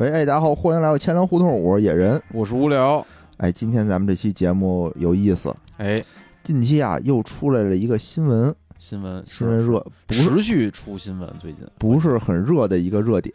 [0.00, 2.18] 喂，哎，大家好，欢迎来到千粮胡同，我是野人。
[2.32, 3.06] 我是无聊。
[3.36, 5.54] 哎，今天咱们这期节目有意思。
[5.76, 6.02] 哎，
[6.42, 13.34] 近期啊，又出来了一个新闻，新闻新闻热，不是持续出新闻，最近不是很热的一个热点。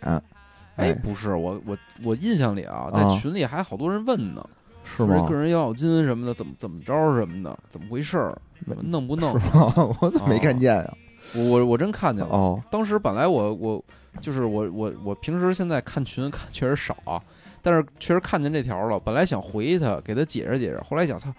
[0.77, 4.43] 哎，不是，我我我印象里啊，在群里还好多人问呢，
[4.83, 5.27] 是吗？
[5.29, 8.35] 个人养老金什么的，怎么怎么着什么的，怎么回事儿？
[8.81, 9.39] 弄不弄？
[10.01, 10.97] 我怎么没看见呀？
[11.33, 12.31] 我我我真看见了。
[12.31, 13.83] 哦，当时本来我我。
[14.21, 17.21] 就是我我我平时现在看群看确实少，
[17.61, 18.97] 但是确实看见这条了。
[18.97, 21.29] 本来想回他给他解释解释，后来想操，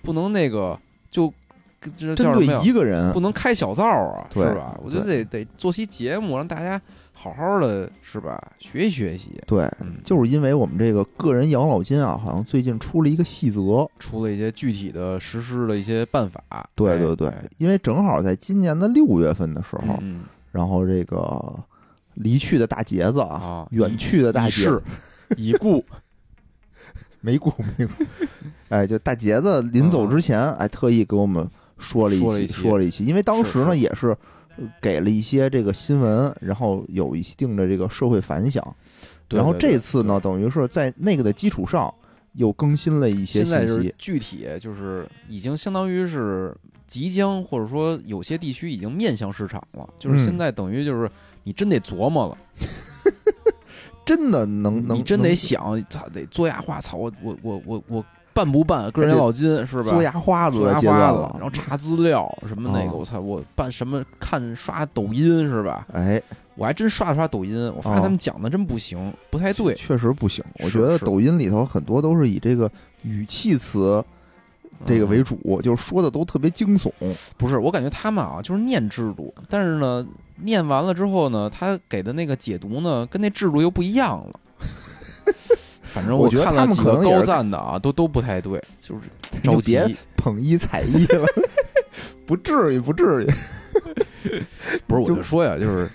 [0.00, 0.78] 不能那个
[1.10, 1.26] 就
[1.80, 4.78] 这针对一个人，不能开小灶啊，是吧？
[4.80, 6.80] 我觉得得得做期节目，让大家
[7.22, 8.40] 好好的是吧？
[8.58, 9.42] 学习学习。
[9.46, 9.70] 对，
[10.02, 16.42] 就是因为我们这个个人养老金啊，好像最近出了一个细则，出了一些具体的实施的一些办法。
[16.74, 19.98] 对对对，因为正好在今年的六月份的时候，
[20.50, 21.62] 然后这个。
[22.14, 24.82] 离去的大杰子啊，远去的大杰子
[25.38, 25.82] 已故，
[27.20, 28.04] 没故没故。
[28.68, 31.48] 哎，就大杰子临走之前，哎，特意给我们
[31.78, 33.06] 说了一期，说了一期。
[33.06, 34.14] 因为当时呢，也是
[34.80, 38.64] 给了一些这个新闻，然后有一定的这个社会反响。
[39.28, 41.92] 然后这次呢，等于是在那个的基础上
[42.32, 43.94] 又更新了一些信息。
[43.98, 49.88] 具体就是已经相当于是即将，或者说有些地区已经面向市场了。
[49.98, 51.10] 就是现在等于就是。
[51.42, 52.38] 你真得琢磨了，
[54.04, 59.90] 真的能能，你真得想，操，得做牙花，操，我我我我我办不办个人养老金是吧？
[59.90, 64.04] 做牙花子，做牙花子，然后查资料什么那个，我操，我办什么？
[64.18, 65.86] 看刷抖音是吧？
[65.92, 66.20] 哎，
[66.54, 70.44] 我还真刷了刷抖音，我发现他们讲的真不行，不太对，确实不行。
[70.62, 72.70] 我觉得抖音里头很多都是以这个
[73.02, 74.04] 语气词。
[74.86, 76.90] 这个为主，就是说的都特别惊悚。
[77.36, 84.40] 不是，我感觉他们啊，就是念制度，但是呢，念完了之后呢，他给的那个解读呢，跟那制度又不一样了。
[85.92, 89.02] 反正我觉得他们可能高赞的啊，都都不太对，就是
[89.42, 89.78] 着急
[90.16, 91.26] 捧一踩一了，
[92.26, 93.30] 不至于，不至于。
[94.86, 95.88] 不是，我就说呀，就是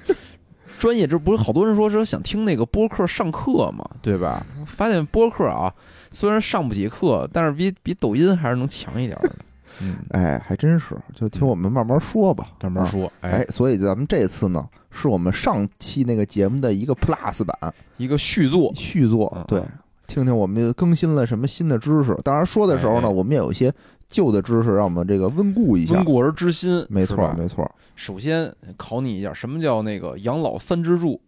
[0.77, 4.45] 专业，这不是好多人说说想听那个播客上课嘛，对吧？
[4.65, 5.73] 发现播客啊。
[6.11, 9.35] 虽然上不起课，但是比比抖音还是能强一点的。
[9.81, 13.11] 嗯，哎，还真是，就听我们慢慢说吧，慢慢说。
[13.19, 18.71] 哎，所以咱们这次呢，是我们上期那个节目的一个 Plus 版，一个续作。
[18.73, 19.61] 续作，对，
[20.07, 22.15] 听听我们更新了什么新的知识。
[22.23, 23.73] 当然说的时候呢，我们也有一些
[24.09, 26.85] 旧的知识，让我们这个温故一下，温故而知新。
[26.89, 27.69] 没错，没错。
[27.95, 31.19] 首先考你一下，什么叫那个养老三支柱？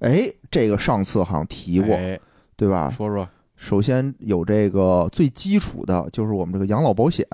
[0.00, 1.96] 哎，这个上次好像提过，
[2.56, 2.90] 对吧？
[2.90, 3.28] 说说。
[3.56, 7.26] 首先有这个最基础的，就是我们这个养老保险，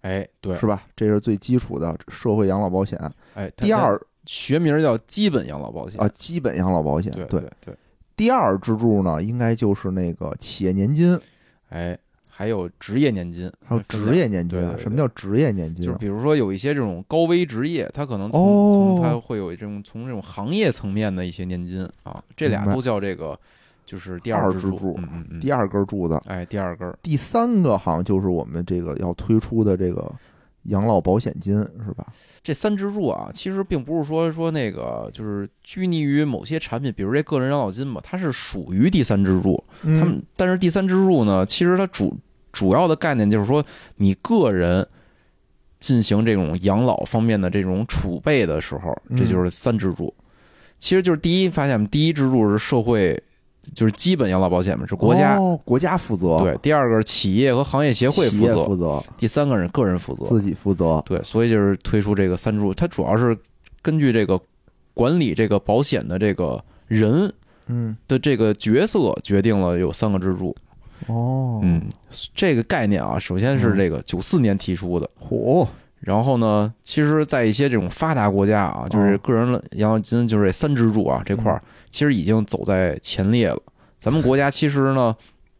[0.00, 0.82] 哎，对，是吧？
[0.96, 2.98] 这是最基础的社会养老保险。
[3.34, 7.12] 哎，第二学名叫基本养老保险啊，基本养老保险。
[7.12, 7.74] 对对对。
[8.18, 11.18] 第二支柱呢，应该就是那个企业年金，
[11.70, 11.96] 哎，
[12.28, 14.60] 还有职业年金，还有职业年金。
[14.76, 15.86] 什么叫职业年金？
[15.86, 23.38] 就是比如说有一些这种高危职业，它可能从从它会有这种从这种行业层面的一些年金啊，这俩都叫这个。
[23.86, 30.12] 就是第二支柱，嗯嗯，第二根柱子，哎，第二根，第三个好像就是我们这个要推出的这个
[30.64, 32.06] 养老保险金，是吧？
[32.42, 39.62] 这三支柱啊，其实并不是说说那个就是拘泥于某些产品，比如这个人养老金嘛，它是属于第三支柱。
[39.82, 42.16] 他们但是第三支柱呢，其实它主
[42.52, 43.64] 主要的概念就是说，
[43.96, 44.86] 你个人
[45.80, 50.12] 进行这种养老方面的这种储备的时候，这就是三支柱。
[50.78, 53.22] 其实就是第一发现，第一支柱是社会。
[53.74, 56.38] 就是基本养老保险嘛，是国家国家负责。
[56.40, 59.02] 对，第二个是企业和行业协会负责，负责。
[59.16, 61.02] 第三个人个人负责，自己负责。
[61.06, 63.36] 对，所以就是推出这个三柱，它主要是
[63.82, 64.40] 根据这个
[64.94, 67.32] 管理这个保险的这个人，
[67.66, 70.54] 嗯的这个角色决定了有三个支柱。
[71.06, 71.82] 哦，嗯，
[72.34, 75.08] 这个概念啊，首先是这个九四年提出的。
[75.28, 75.66] 嚯！
[76.00, 81.60] 然后呢，其实，在一些这种发达国家啊，就是个人养老金就是这三支柱啊这块儿。
[81.90, 83.58] 其实已经走在前列了。
[83.98, 85.14] 咱们国家其实呢，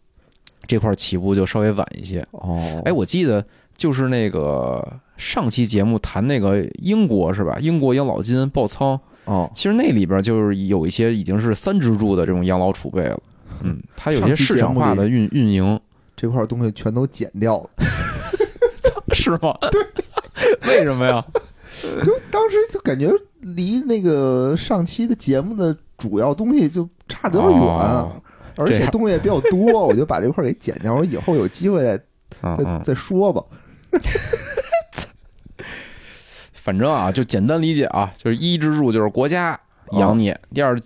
[0.68, 2.24] 这块起步就稍微晚一些。
[2.32, 3.44] 哦，哎，我记得
[3.76, 4.86] 就是那个
[5.16, 7.56] 上期节目谈那个英国是吧？
[7.60, 9.00] 英国养老金爆仓。
[9.24, 13.20] 哦，其实那里边就是有一些已经是三支柱的这种养老储备了。
[13.62, 15.80] 嗯， 它有些市场化的运运营
[16.14, 17.70] 这块东西全都减掉了，
[19.14, 19.56] 是吗？
[19.70, 19.82] 对，
[20.68, 21.24] 为什么呀？
[22.04, 25.76] 就当时就感觉离那个上期的节目的。
[25.98, 27.76] 主要东西就差得有点远，
[28.54, 30.94] 而且东西也比较多， 我就把这块给剪掉。
[30.94, 32.00] 我以后有机会再
[32.56, 33.42] 再再说吧。
[36.52, 39.58] 反正啊，就简单理解啊，就是一支柱就是国家
[39.90, 40.78] 养你，第二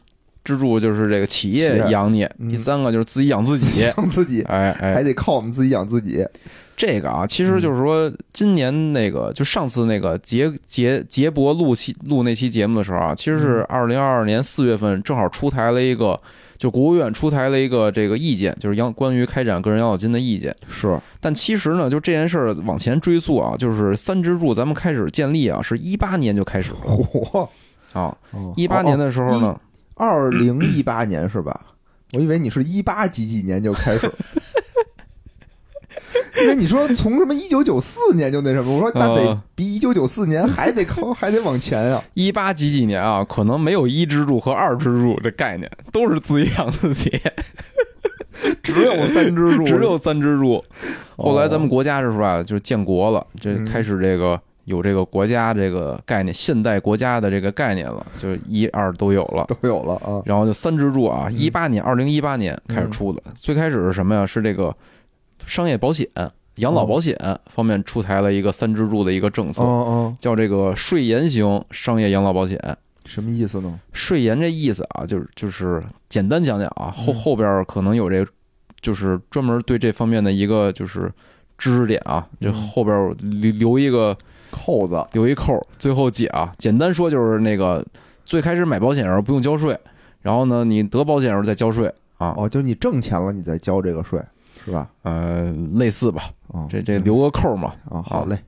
[0.42, 3.82] 支柱就是这个企业养你，嗯第三个就是自己养自己。
[3.82, 6.26] 养自己，哎哎，还得靠我们自己养自己。
[6.84, 16.20] 这个啊，其实就是说，今年那个就上次那个杰杰杰博录期录那期节目的时候啊，其实是二零二二年四月份，正好出台了一个，
[16.58, 20.52] 就国务院出台了一个这个意见，就是养关于开展个人养老金的意见。
[20.68, 26.78] 是，但其实呢，就这件事儿往前追溯啊，就是三支柱咱们开始建立啊，是一八年就开始了。
[26.84, 27.48] 嚯，
[27.92, 29.56] 啊，哦一八年的时候呢，
[29.94, 31.60] 二零一八年是吧？
[32.14, 34.10] 我以为你是一八几几年就开始，
[36.42, 47.10] 因为你说从什么一九九四年就那什么，我说那得呃比一九九四年还得靠还得往前啊、一八几几年啊，可能没有一支柱和二支柱的概念，都是自己养自己。
[48.62, 50.54] 只有三支柱， 只有三支柱。
[51.16, 59.46] 哦后来咱们国家是吧，就建国了，这嗯开始这个有这个国家这个概念，现代国家的这个概念了，就是一二都有了。
[59.60, 60.20] 都有了啊。
[60.24, 63.22] 然后就三支柱啊，嗯一八年，二零一八年开始出的。
[63.34, 64.26] 最开始是什么呀？
[64.26, 64.74] 是这个
[65.46, 66.06] 商业保险、
[66.56, 67.16] 养老保险
[67.46, 69.62] 方面出台了一个三支柱的一个政策，
[70.20, 72.58] 叫这个税延型商业养老保险。
[73.04, 73.80] 什么意思呢？
[73.92, 78.30] 税延这意思啊，就是就是简单讲讲啊，后嗯后边可能有这个，
[78.80, 81.10] 就是专门对这方面的一个就是
[81.58, 84.16] 知识点啊，这嗯后边留留一个
[84.52, 86.52] 扣子留一扣，最后解啊。
[86.58, 87.84] 简单说就是那个
[88.24, 89.76] 最开始买保险的时候不用交税，
[90.20, 94.22] 然后呢你得保险时候再交税啊，哦，就你挣钱了，你再交这个税，
[94.64, 94.88] 是吧？
[95.02, 97.72] 呃，类似吧，哦，这这留个扣嘛。
[97.90, 98.38] 啊，好嘞，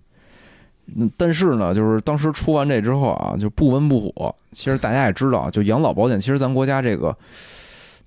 [0.96, 4.34] 嗯，但是呢，就是当时出完这之后啊，就不温不火。
[4.52, 7.16] 其实大家也知道啊，就养老保险，其实咱国家这个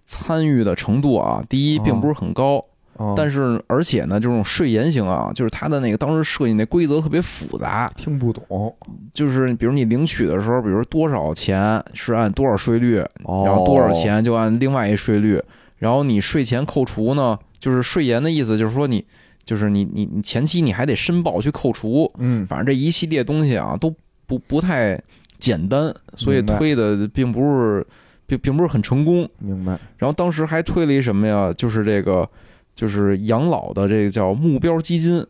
[0.05, 2.63] 参与的程度啊，第一哦并不是很高，
[2.93, 8.73] 哦，但是而且呢，这种税延型啊，就是它的那个当时设计那规则特别复杂，听不懂
[9.13, 13.91] 就是比如你领取的时候，比如多少钱是按多少税率，哦，然后多少？
[13.91, 15.43] 钱就按另外一税率，
[15.77, 19.03] 然后你税前扣除呢，就是税延的意思，就是说你
[19.43, 23.93] 就是你你你前期你还得申报去扣除，嗯，反正这一系列东西啊都
[24.25, 25.01] 不不太
[25.39, 27.87] 简单，所以推的并不是
[28.25, 29.27] 并并不是很成功。
[29.39, 29.79] 明白。
[29.97, 31.51] 然后当时还推了一什么呀？
[31.57, 32.29] 就是这个
[32.75, 35.25] 就是养老的这个叫目标基金，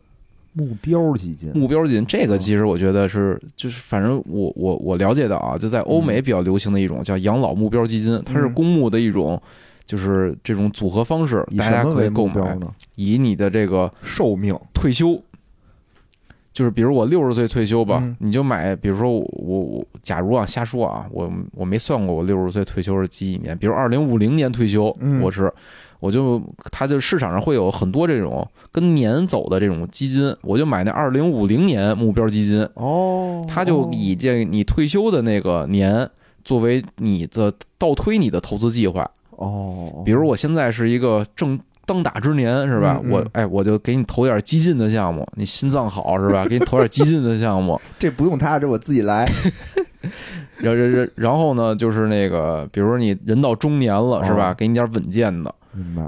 [0.52, 9.40] 目标基金，目标基金这个哦其实我觉得是就是反正我我我了解的啊，就在欧美比较流行的一种叫养老目标基金，它是嗯公募的一种。
[9.88, 12.70] 就是这种组合方式，大家可以购买，呢？
[12.96, 14.54] 以你的这个寿命。
[14.74, 15.18] 退休，
[16.52, 18.14] 就是比如我六十岁退休吧，嗯。
[18.20, 25.22] 你就买，比如说我我我，假如啊瞎说啊，我我没算过我六十岁退休是几几年，比如二零五零年退休，嗯。
[25.22, 25.50] 我是
[26.00, 26.38] 我就
[26.70, 36.06] 它就市场上会有很多这种跟年走的这种基金，我就买那二零五零年目标基金，哦，它就以这你退休的那个年
[36.44, 43.00] 作为你的倒推你的投资计划，哦，比如我现在是一个正当打之年，是吧？
[43.02, 46.44] 嗯嗯我哎，我就给你投点激进的项目，你心脏好是吧？
[46.50, 49.26] 给你投点激进的项目，这不用他，这我自己来。
[50.58, 54.50] 然然然然后呢，就是那个，比如说你人到中年了是吧？
[54.50, 55.54] 哦给你点稳健的，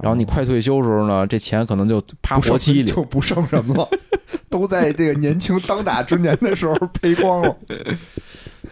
[0.02, 2.90] 然后你快退休的时候呢，这钱可能就趴活期里。
[2.90, 3.88] 就不剩什么了，
[4.48, 7.56] 都在这个年轻当打之年的时候赔光了。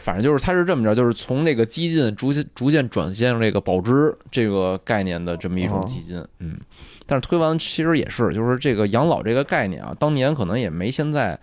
[0.09, 6.57] 反正就是它是这么着，就是从这个激进逐渐逐渐转向这个保值这个概念的这么一种哦基金，嗯。
[7.05, 11.39] 但是推完其实也是，就是这个养老这个概念啊，当年可能也没现在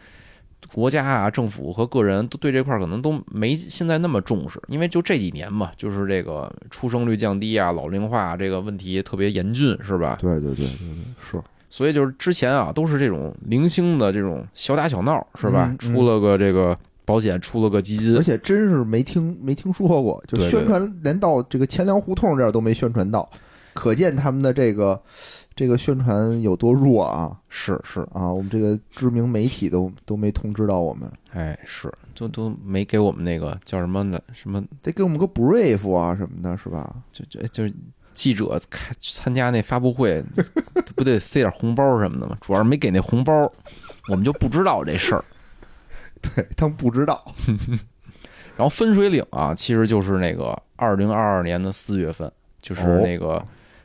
[0.74, 10.18] 国家啊、政府和个人都对这块儿可能都没现在那么重视，因为就这几年嘛，就是这个出生率降低啊、老龄化这个问题特别严峻，是吧？
[10.20, 10.68] 对对对对对，
[11.20, 15.68] 是所以就是之前啊，都是这种零星的这种小打小闹，是吧？
[15.70, 23.30] 嗯嗯出了个这个保险，出了个基金而，且真是没听没听说过，就宣传连到这个钱粮胡同这儿都没宣传到，
[23.74, 25.00] 可见他们的这个
[25.56, 28.32] 这个宣传有多弱啊是是，啊！
[28.32, 34.20] 我们这个知名媒体都都没通知到我们，哎，是，都都没给我们那个叫什么呢？
[34.34, 36.96] 什么得给我们个 brief 啊什么的，是吧？
[37.12, 37.74] 就就就是
[38.14, 40.24] 记者开参加那发布会，
[40.96, 42.38] 不得塞点红包什么的吗？
[42.42, 43.50] 主要是没给那红包，
[44.10, 45.24] 我们就不知道这事儿。
[46.36, 47.24] 对 他们不知道，
[48.58, 53.44] 然后分水岭啊，其实就是那个二零二二年的四月份，就是哦那个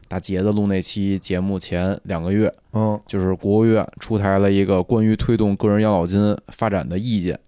[0.08, 7.38] 大杰子录那期节目前两个月，嗯就是国务院出台了一个关于推动个人养老金发展的意见。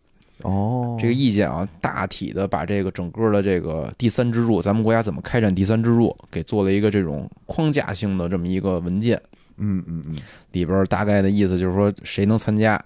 [0.42, 9.20] 哦，这个意见啊，大体的把这个整个的这个第三支柱，咱们国家怎么开展第三支柱，给做了一个这种框架性的这么一个文件。
[9.58, 10.16] 嗯嗯嗯，
[10.50, 12.82] 里边大概的意思就是说，谁能参加，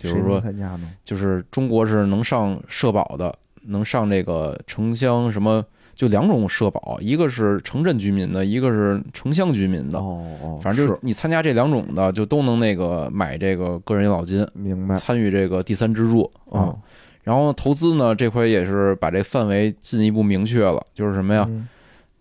[0.00, 0.90] 比如说，参加呢？
[1.04, 5.64] 就是中国是能上社保的，能上这个城乡什么
[5.94, 9.98] 就两种社保，一个是城镇居民的，一个是城乡居民的。
[9.98, 16.74] 哦哦，反正就是你参加这两种的，就都能那个买这个个人养老金，明白参与这个第三支柱啊。
[17.22, 21.46] 然后投资呢，这回也是把这范围进一步明确了，就是什么呀？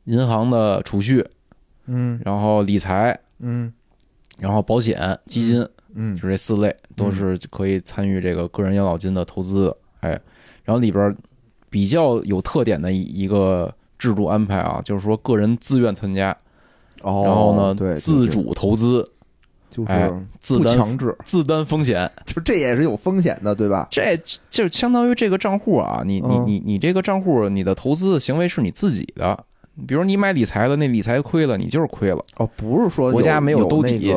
[0.03, 1.25] 银行的储蓄，
[1.85, 3.71] 嗯，然后理财，嗯，
[4.39, 5.65] 然后保险、基金，
[5.95, 9.77] 嗯，就这四类都是可以参与这个个人养老金的投资的。
[10.01, 10.09] 哎，
[10.63, 11.15] 然后里边
[11.69, 16.35] 比较有特点的一个制度安排啊，就是说个人自愿参加，
[17.01, 19.05] 哦，然后呢，对，自主投资，
[19.69, 23.87] 就是自担强制，自担风险， 就这也是有风险的，对吧？
[23.91, 24.17] 这
[24.49, 29.45] 就相当于这个账户啊，你你你你这个账户，你的投资的行为是你自己的。
[29.87, 32.23] 比如你买理财的，那理财亏了，你就是亏了。
[32.35, 34.13] 哦，不是说国家没有兜底，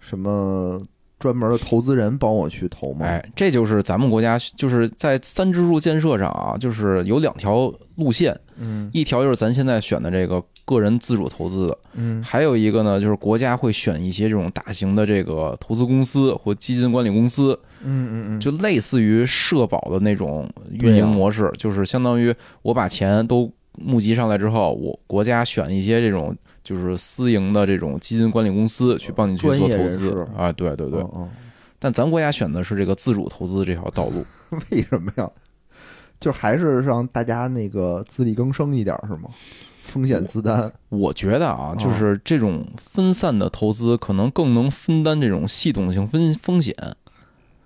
[0.00, 0.80] 什么
[1.18, 3.06] 专门的投资人帮我去投吗？
[3.06, 8.38] 哎，这就是咱们国家就是在三支柱建设上啊，就是有两条路线。
[8.56, 17.58] 嗯，一条就是咱现在选的这个个人自主投资的，嗯，还有一个呢，就是国家会选一些这种大型的这个投资公司或基金管理公司。
[17.82, 23.50] 嗯嗯嗯，就类似于社保的那种运营模式，就是相当于我把钱都。
[23.80, 26.36] 募集上来之后，我国家选一些这种
[26.68, 31.02] 就是私营的这种基金管理公司去帮你去做投资啊，对对对。
[31.78, 34.22] 但咱国家选的是这个自主投资这条道路，
[34.70, 35.30] 为什么呀？
[36.20, 39.30] 就还是让大家那个自力更生一点是吗？
[39.84, 40.70] 风险自担。
[40.90, 46.74] 我觉得啊，就是这种分散的投资可能更能分担这种系统性风风险，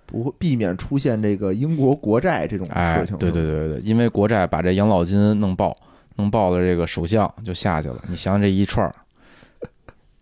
[0.05, 3.17] 不会避免出现这个英国国债这种事情。
[3.17, 5.75] 对对对对，因为国债把这养老金弄爆。
[6.15, 8.93] 能报的这个首相就下去了，你想想这一串儿，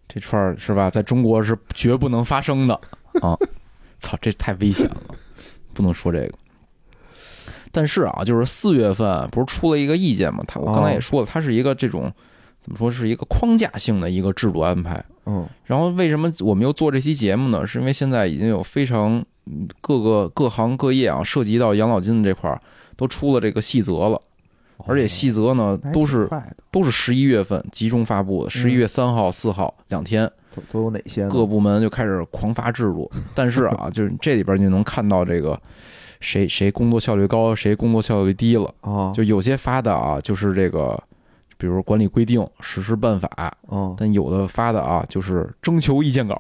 [0.08, 0.90] 这串儿是吧？
[0.90, 2.74] 在中国是绝不能发生的
[3.22, 3.38] 啊！
[4.00, 5.16] 操，这太危险了，
[5.74, 6.34] 不能说这个。
[7.72, 10.44] 但是啊，就是四月份不是出了一个意见嘛？
[10.48, 12.12] 他我刚才也说了，它是一个这种
[12.60, 15.04] 怎么说是一个框架性的一个制度安排。
[15.26, 15.48] 嗯。
[15.64, 17.66] 然后为什么我们又做这期节目呢？
[17.66, 19.24] 是因为现在已经有非常
[19.80, 22.62] 各个各行各业啊，涉及到养老金的这块儿
[22.98, 24.20] 都出了这个细则了。
[24.88, 26.30] 而且细则呢，都是
[26.70, 31.28] 都是十一月份集中发布的，十一月三号、四号两天，都都有哪些？
[31.30, 33.10] 各部门就开始狂发制度。
[33.36, 35.60] 但是啊， 就是这里边就能看到这个
[36.20, 39.12] 谁谁工作效率高，谁工作效率低了啊。
[39.14, 41.02] 就有些发的啊，就是这个，
[41.58, 46.40] 比如管理规定、实施办法嗯但有的发的啊，就是征求意见稿，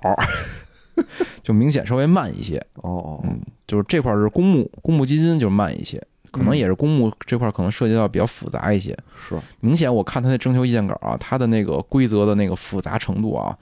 [1.41, 2.63] 就明显稍微慢一些。
[2.75, 6.01] 哦，嗯，就是这块是公募，公募基金就慢一些。
[6.31, 13.57] 可能也是公募这块可能涉及到比较复杂一些，是明显我看他那征求意见稿啊，他的那个规则的那个复杂程度啊，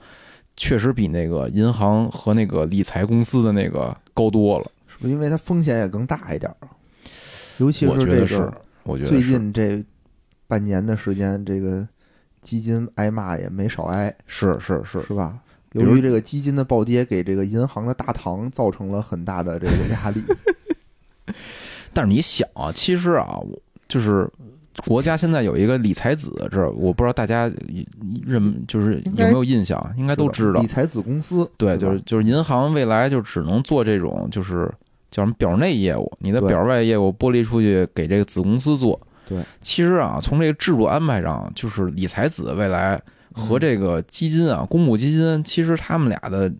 [0.56, 5.12] 确实比那个银行和那个理财公司的那个高多了，是不是？
[5.12, 6.68] 因为它风险也更大一点啊，
[7.58, 9.84] 尤其是这个，我觉得最近这
[10.46, 11.86] 半年的时间，这个
[12.40, 15.38] 基金挨骂也没少挨，是是是，是吧？
[15.72, 20.22] 由于这个基金的暴跌，给这个银行的大堂造成了很大的这个压力。
[21.92, 23.38] 但是你想啊，其实啊，
[23.88, 24.28] 就是
[24.86, 27.50] 国家现在有一个理财子，这我不知道大家
[28.24, 29.78] 认就是有没有印象？
[29.96, 31.48] 应该都知道理财子公司。
[31.56, 34.70] 对，就是就是银行未来就只能做这种就是
[35.10, 38.98] 叫什么表内业务，你的表外业务剥离出去给这个子公司做。
[39.26, 43.00] 对，其实啊，从这个制度安排上，就是理财子未来
[43.32, 46.50] 和这个基金啊，公募基金，其实他们俩的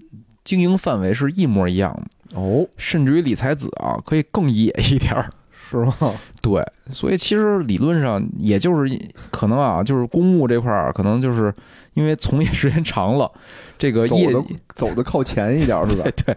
[0.44, 2.02] 经营范围是一模一样的。
[2.34, 5.30] 哦，甚至于理财子啊，可以更野一点儿，
[5.70, 6.14] 是吗？
[6.40, 8.98] 对，所以其实理论上也就是
[9.30, 11.52] 可能啊，就是公务这块儿，可能就是
[11.94, 13.30] 因为从业时间长了，
[13.78, 14.32] 这个业
[14.74, 16.04] 走的靠前一点是吧？
[16.24, 16.36] 对，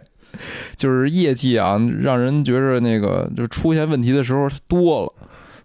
[0.76, 5.14] 就是业绩啊，让人觉着那个就出现问题的时候多了。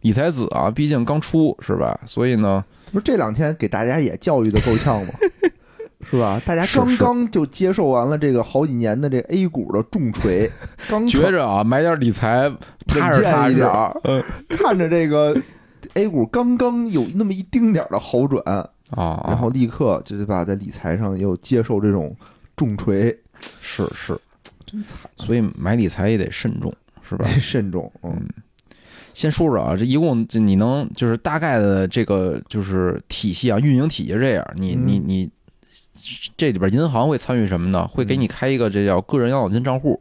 [0.02, 1.98] 理财子啊，毕竟刚出是吧？
[2.04, 5.12] 所以呢，不是这两天给大家也教育的够呛吗？
[6.04, 6.40] 是吧？
[6.46, 10.48] 大家刚刚就接受完了这个好几年的这 A 股的重锤，
[10.88, 12.48] 刚觉着啊，买点理财
[12.86, 13.92] 踏实一点儿，
[14.48, 15.36] 看着这个
[15.94, 18.40] A 股刚刚有那么一丁点儿的好转
[18.90, 22.16] 啊，然后立刻就是把在理财上又接受这种
[22.56, 23.16] 重锤，
[23.60, 24.16] 是是，
[24.64, 25.10] 真惨。
[25.16, 27.26] 所以买理财也得慎重，是吧？
[27.40, 28.26] 慎重，嗯。
[29.14, 35.28] 先说说啊，这一共你能就是大概的这个就是体系啊，运营体系这样，你你你。
[36.36, 37.86] 这里边银行会参与什么呢？
[37.88, 40.00] 会给你开一个这叫个人养老金账户，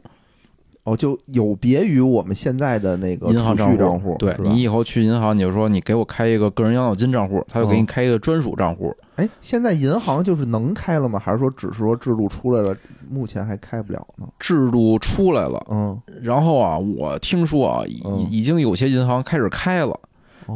[0.84, 4.16] 哦，就有别于我们现在的那个银行账户。
[4.18, 8.94] 对你以后去银行，你就说你给我开一个个人养老金账户，他就给你开一个专属账户。
[9.16, 11.18] 哎，现在银行就是能开了吗？
[11.18, 12.76] 还是说只是说制度出来了，
[13.10, 14.26] 目前还开不了呢？
[14.38, 18.00] 制度出来了，嗯，然后啊，我听说啊，已
[18.30, 19.98] 已经有些银行开始开了。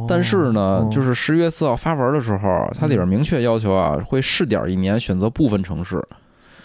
[0.07, 6.03] 但是呢哦，就是十月四号发文的时候，它里边明确要求啊，会试点一年，选择部分城市。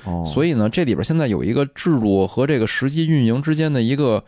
[0.04, 4.22] 哦，所以呢，这里边现在有一个制度和这个实际运营之间的一个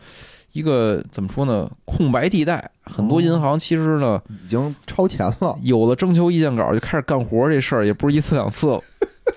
[0.53, 1.69] 一个怎么说呢？
[1.85, 2.69] 空白地带。
[2.83, 8.81] 很多银行其实呢，已经超前了，有了征求意见稿就开始干活这事儿，也不是一次两次了。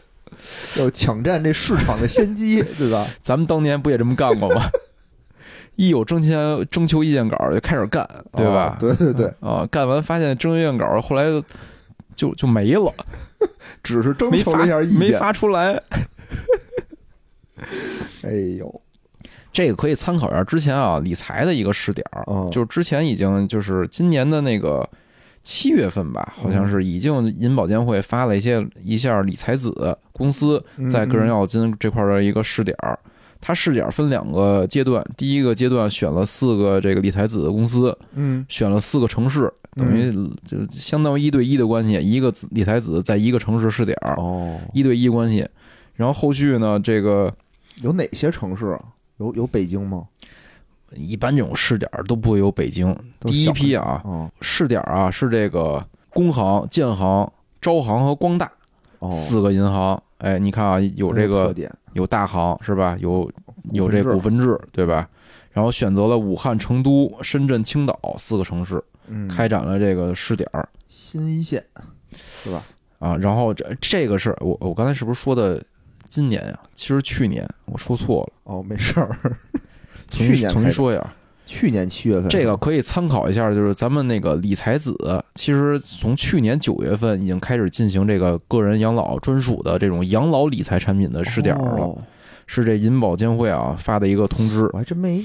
[0.78, 3.06] 要抢占这市场的先机，对吧？
[3.22, 4.68] 咱们当年不也这么干过吗？
[5.76, 8.80] 一有征签征求意见稿就开始干，对吧哦？
[8.80, 11.24] 对对对，啊，干完发现征求意见稿后来
[12.14, 12.92] 就就没了，
[13.82, 15.18] 只是征求了一下意见没见。
[15.18, 15.80] 发出来。
[18.22, 18.80] 哎呦，
[19.52, 22.04] 这个可以参考一下之前啊理财的一个试点
[22.50, 24.88] 就是之前已经就是今年的那个
[25.42, 32.98] 七月份吧，好像是已经银保监会发了一些一下理财子公司在个人养老金这块儿的一个试点儿。
[33.46, 40.10] 它试点儿分两个阶段，第一个阶段选了四个这个理财子的公司，嗯选了四个城市，等于
[40.46, 45.46] 就相当于一对一的关系，一个子理财子在一个城市试点儿，哦，一对一关系。
[45.92, 47.30] 然后后续呢，这个
[47.82, 48.80] 有哪些城市啊？
[49.18, 50.04] 有有北京吗？
[50.96, 52.96] 一般这种试点儿都不会有北京。
[53.20, 58.50] 第一批啊，哦试点儿啊是这个工行、建行、招行和光大
[59.00, 60.02] 哦，四个银行。
[60.24, 62.96] 哎，你看啊，有这个点，有大行是吧？
[62.98, 63.30] 有
[63.72, 65.06] 有这股份制对吧？
[65.52, 71.62] 然后选择了武汉、成都、深圳、青岛四个城市，嗯，开展了这个试点儿新一线
[72.16, 72.62] 是吧？
[73.00, 73.14] 啊。
[73.18, 75.62] 然后这这个是我我刚才是不是说的
[76.08, 76.58] 今年呀？
[76.74, 79.14] 其实去年我说错了，哦，没事儿，
[80.08, 81.12] 重新重新说一下。
[81.44, 84.96] 去年七月份这个可以参考一下，就是咱们那个理财子，
[85.34, 91.98] 其实从去年九月份已经开始进行这个个人养老专属的这种养老理财产品的试点了，哦
[92.46, 94.68] 是这银保监会啊发的一个通知。
[94.72, 95.24] 我还真没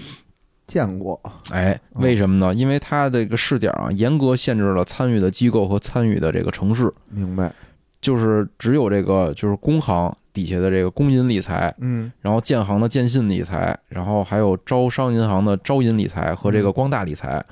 [0.66, 1.20] 见过。
[1.52, 2.54] 哎，哦为什么呢？
[2.54, 7.52] 因为它这个试点啊，严格限制了参与的机构和参与的这个城市，明白？
[8.00, 17.44] 就是只有这个就是工行底下的这个工银理财，嗯然后建行的建信理财，然后还有招商银行的招银理财和这个光大理财，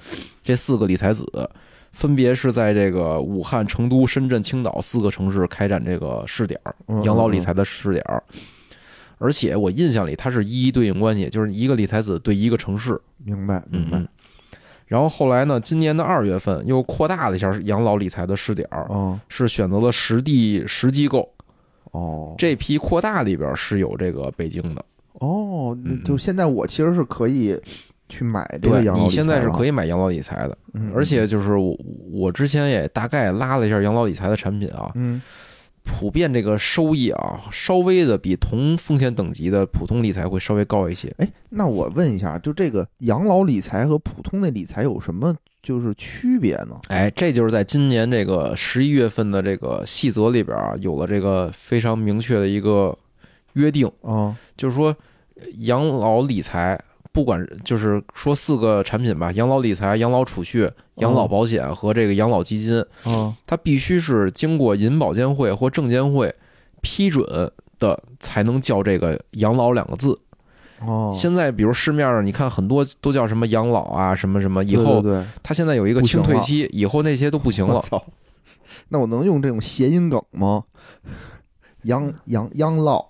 [0.41, 1.25] 这四个理财子，
[1.91, 8.23] 分别是在这个武汉、成都、深圳、青岛四个城市开展这个试点儿嗯养老理财的试点儿。
[9.19, 12.97] 而且我印象里，它是一一对应关系，就是一个理财子对一个城市。
[13.17, 14.07] 明白明白嗯嗯。
[14.85, 21.29] 然后后来呢，今年的二月份又扩大了一下养老理财的试点儿，哦是选择了十地十机构。
[21.97, 22.35] 哦。
[22.37, 24.85] 这批扩大里边是有这个北京的。
[25.13, 27.59] 哦，那嗯就现在我其实是可以
[28.07, 30.91] 去买这个养老你现在是可以，以买养老理财的，嗯。
[30.95, 31.77] 而且就是我
[32.11, 35.21] 我之前也大概拉了一下养老理财的产品啊，嗯。
[35.89, 41.07] 普遍这个收益啊，稍微的比同风险等级的普通理财会稍微高一些。
[41.17, 45.33] 哎，那我问一下，就这个养老理财和普通的理财有什么
[45.67, 46.79] 就是区别呢？
[46.87, 52.97] 哎，这就是在今年这个十一月份的这个细则里边啊，有了这个非常明确的一个
[53.51, 54.95] 约定，啊就是说
[55.57, 56.79] 养老理财。
[57.11, 66.33] 不管就是说四个产品吧，养老理财、养老储蓄、养老保险和这个养老基金，啊它必须是经过银保监会或证监会
[66.81, 67.25] 批准
[67.79, 70.17] 的，才能叫这个“养老”两个字。
[70.85, 77.83] 哦，现在比如市面上你看很多都叫什么养老啊，什么什么，以后对对它现在有一个清退期，以后那些都不行了。
[78.89, 80.63] 那我能用这种谐音梗吗？
[81.83, 83.05] 养 养养老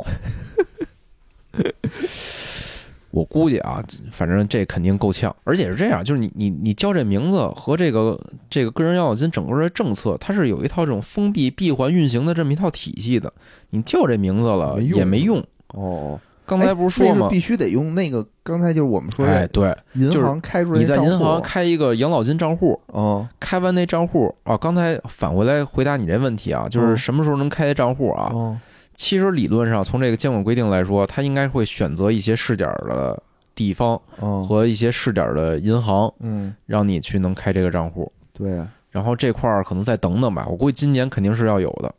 [3.11, 13.33] 我估计啊，反正这肯定够呛，而且是这样，就是你你你叫这名字和这个这个个人养老金整个的政策，它是有一套这种封闭闭环运行的这么一套体系的。
[13.71, 15.43] 你叫这名字了没也没用。
[15.69, 16.19] 哦。
[16.47, 17.39] 刚才不是说吗必？
[17.39, 28.31] 须得用那个，刚才就是我们说哎，的对，银就是行开出来你在银行开一个养老金账户，哦开完那账户啊，刚才返回来回答你这问题啊，就是嗯什么时候能开账户啊？
[28.33, 28.57] 哦
[28.95, 33.21] 其实理论上从这个监管规定来说，它应该会选择一些试点的
[33.53, 38.11] 地方哦和一些试点的银行，嗯让你去能开这个账户。
[38.33, 41.93] 对然后这块儿可能再等等吧，我估计今年肯定是要有的，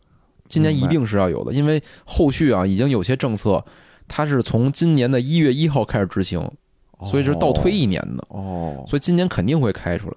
[0.48, 3.64] 今年一定是要有的，因为后续啊已经有些政策，
[4.08, 6.40] 它是从今年的一月一号开始执行，
[7.04, 8.84] 所以是倒推一年的，哦。
[8.88, 10.14] 所以今年肯定会开出来。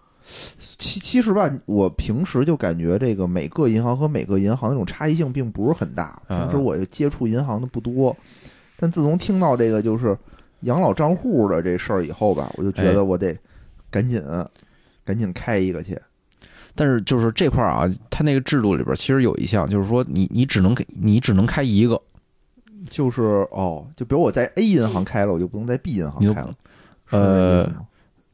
[0.78, 6.22] 其其实吧，我平时就感觉这个每个银行和每个银行那种差异性并不是很大。
[6.30, 8.16] 嗯平时我就接触银行的不多，
[8.78, 10.18] 但自从听到这个就是
[10.62, 13.38] 养老账户的这事儿以后吧，我就觉哎得我得
[13.90, 14.24] 赶紧
[15.04, 16.00] 赶紧开一个去。
[16.76, 22.02] 但是就是这块儿啊，它那个制度里边其实有一项，就是说你你只能给你只能开一个，
[22.90, 26.54] 就是哦，就比如我在 A 银行开了，我就不能在 B 银行开了。
[27.06, 27.86] 是这意思吗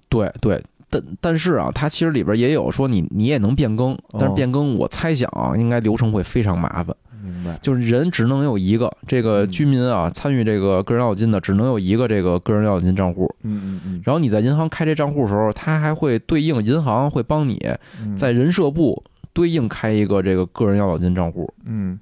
[0.10, 6.95] 对对，但但是啊，它其实里边也有说你你也能变更，但是哦变更我猜想啊，应该流程会非常麻烦。
[7.21, 7.57] 明白。
[7.62, 13.29] 就是人只能有一个，这个嗯居民啊参与这个个人养老金的只能有一个这个个人养老金账户。
[13.43, 17.57] 嗯嗯嗯然后你在银行开这账户的时候，它还会对应银行会帮你
[18.01, 21.51] 嗯，在人社部对应开一个这个个人养老金账户。
[21.65, 21.99] 嗯，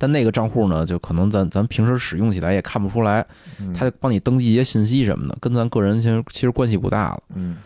[0.00, 3.24] 但那个账户呢，就可能咱咱平时使用起来也看不出来，
[3.60, 7.22] 嗯他就帮你登记一些信息什么的，跟咱个人其实其实关系不大了。
[7.34, 7.58] 嗯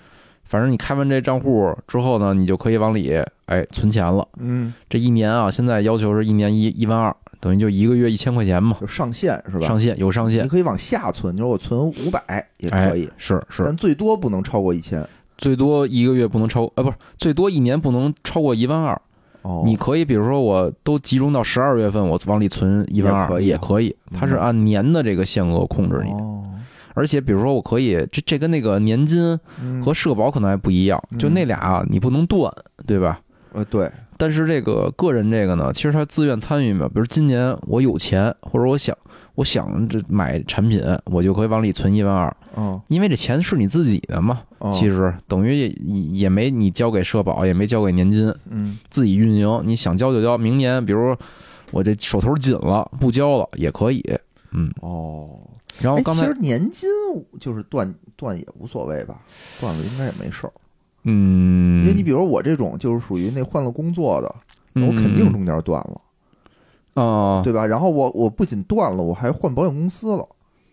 [0.44, 3.12] 反正你开完这账户之后呢，你就可以往里
[3.46, 4.26] 哎存钱了。
[4.38, 9.66] 嗯，这一年啊，现在要求是一年一一万二，等于就一个月一千块钱嘛，就上限是吧？
[9.66, 15.04] 上限有上限你，可以往下存，你说我存五百也哎可以，，是是，但最多不能超过一千。
[15.38, 19.00] 最多一个月不能超，呃，不是最多一年不能超过一万二。
[19.44, 26.10] 哦，你可以比如说我都集中到十二月份，我往里存一万二也可以它是按年的这个限额控制你。
[26.10, 26.42] 哦，
[26.94, 29.82] 而且比如说我可以这这跟那个年金嗯。
[29.82, 32.50] 和社保可能还不一样，就那俩啊你不能断，
[32.86, 33.20] 对吧？
[33.52, 36.88] 呃对，但是这个个人这个呢，其实他自愿参与嘛。
[36.88, 38.96] 比如今年我有钱，或者我想
[39.34, 44.42] 我想这买产品，我就可以往里存一万二，嗯，因为这钱是你自己的嘛。
[44.58, 44.70] 哦。
[44.72, 48.78] 其实等于也也没你交给社保，也没交给年金，嗯。
[48.90, 49.62] 自己运营。
[49.64, 51.16] 你想交就交，明年比如
[51.70, 54.02] 我这手头紧了，不交了也可以。
[54.56, 55.28] 嗯，哦，
[55.80, 56.88] 然后刚才哎其实年金
[57.40, 59.20] 就是断断也无所谓吧，
[59.60, 60.52] 断了应该也没事儿，
[61.02, 64.32] 嗯，因为你比如我这种就是属于那换了工作的，
[64.72, 66.00] 那我肯定中间断了，
[66.94, 67.66] 啊对吧？
[67.66, 70.26] 然后我我不仅断了，我还换保险公司了，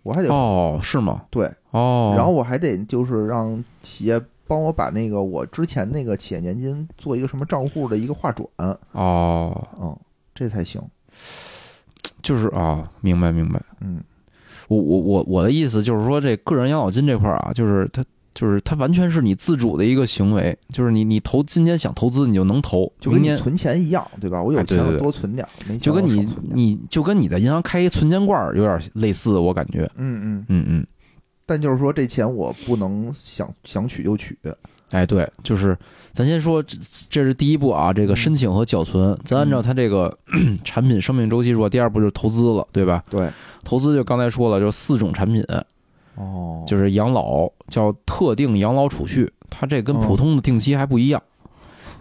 [0.03, 1.23] 我还得哦是吗？
[1.29, 8.47] 对，哦，然后我还得就是让企业帮我把那个我之前那个企业年金做一个什么账户的一个划转，
[8.91, 9.95] 哦嗯，
[10.35, 10.81] 这才行，
[12.21, 13.61] 就是啊，明白明白。
[13.79, 14.01] 嗯
[14.67, 18.01] 我我我我的意思就是说，这个人养老金这块儿啊，就是它
[18.33, 24.41] 就是它完全是你自主的一个行为，就是你你投今年想投资你就能投，就跟你存钱一样，对吧？
[24.41, 30.87] 我有钱多存点儿，没钱就跟你你就跟你在银行开一存钱罐儿有点类似，我感觉，嗯嗯，嗯嗯，
[31.45, 34.37] 但就是说这钱我不能想想取就取，
[34.91, 35.77] 哎对，就是
[36.13, 36.77] 咱先说这
[37.09, 40.17] 这是第一步啊，这个申请和缴存，咱按照它这个
[40.63, 43.03] 产品生命周期说，第二步就是投资了，对吧？
[43.09, 43.29] 对，
[43.63, 45.41] 投资就刚才说了，就四种产品，
[46.15, 51.21] 哦，就是养老叫特定养老储蓄，它这跟普通的定期还不一样。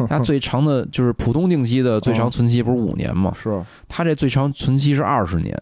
[0.09, 3.37] 它最长的就是普通定期的最长存期不是五年吗？
[3.39, 5.55] 是，它这最长存期是二十年，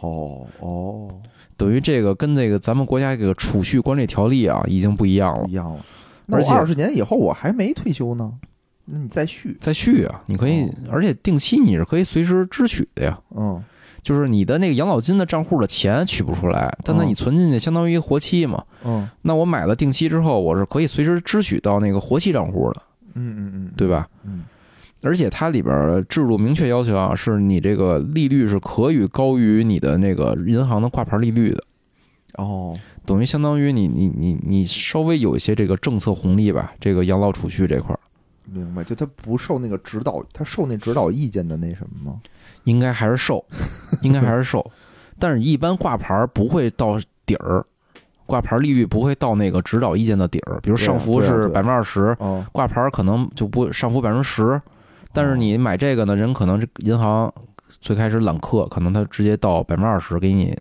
[0.00, 1.08] 哦哦，
[1.58, 5.52] 等于这个跟这个咱们国家这个储蓄管理条例啊已经不一样了不一。
[5.52, 5.84] 样了。
[6.24, 8.32] 那而且我二十年以后我还没退休呢，
[8.86, 13.18] 那你再续，再续啊，你可以哦，而且定期你是可以随时支取的呀。
[13.36, 13.62] 嗯
[14.06, 18.62] 就是你的那个养老金的账户的钱取不出来，但那哦你存进去相当于活期嘛。
[18.84, 22.82] 嗯那我买了定期之后，我是可以随时支取到那个活期账户的，
[23.14, 24.06] 嗯嗯嗯，对吧？
[24.24, 24.44] 嗯
[25.02, 31.64] 而且它里边制度明确要求啊，是你这个利率是可以高于你的那个银行的挂牌利率的，
[32.36, 37.98] 哦，等于相当于你你你你稍微有一些这个政策红利吧，这个养老储蓄这块儿
[38.44, 42.20] 明白，就他不受那个指导，他受那指导意见的那什么吗？
[42.66, 43.44] 应该还是瘦，
[44.02, 44.64] 应该还是瘦，
[45.18, 47.64] 但是一般挂牌不会到底儿，
[48.26, 54.60] 挂牌利率不会到那个指导意见的底儿，比如上浮是百分之二十，哦，挂牌可能就不上浮百分之十，
[55.12, 57.32] 但是你买这个呢，人可能这银行
[57.68, 60.56] 最开始揽客，可能他直接到百分之二十给你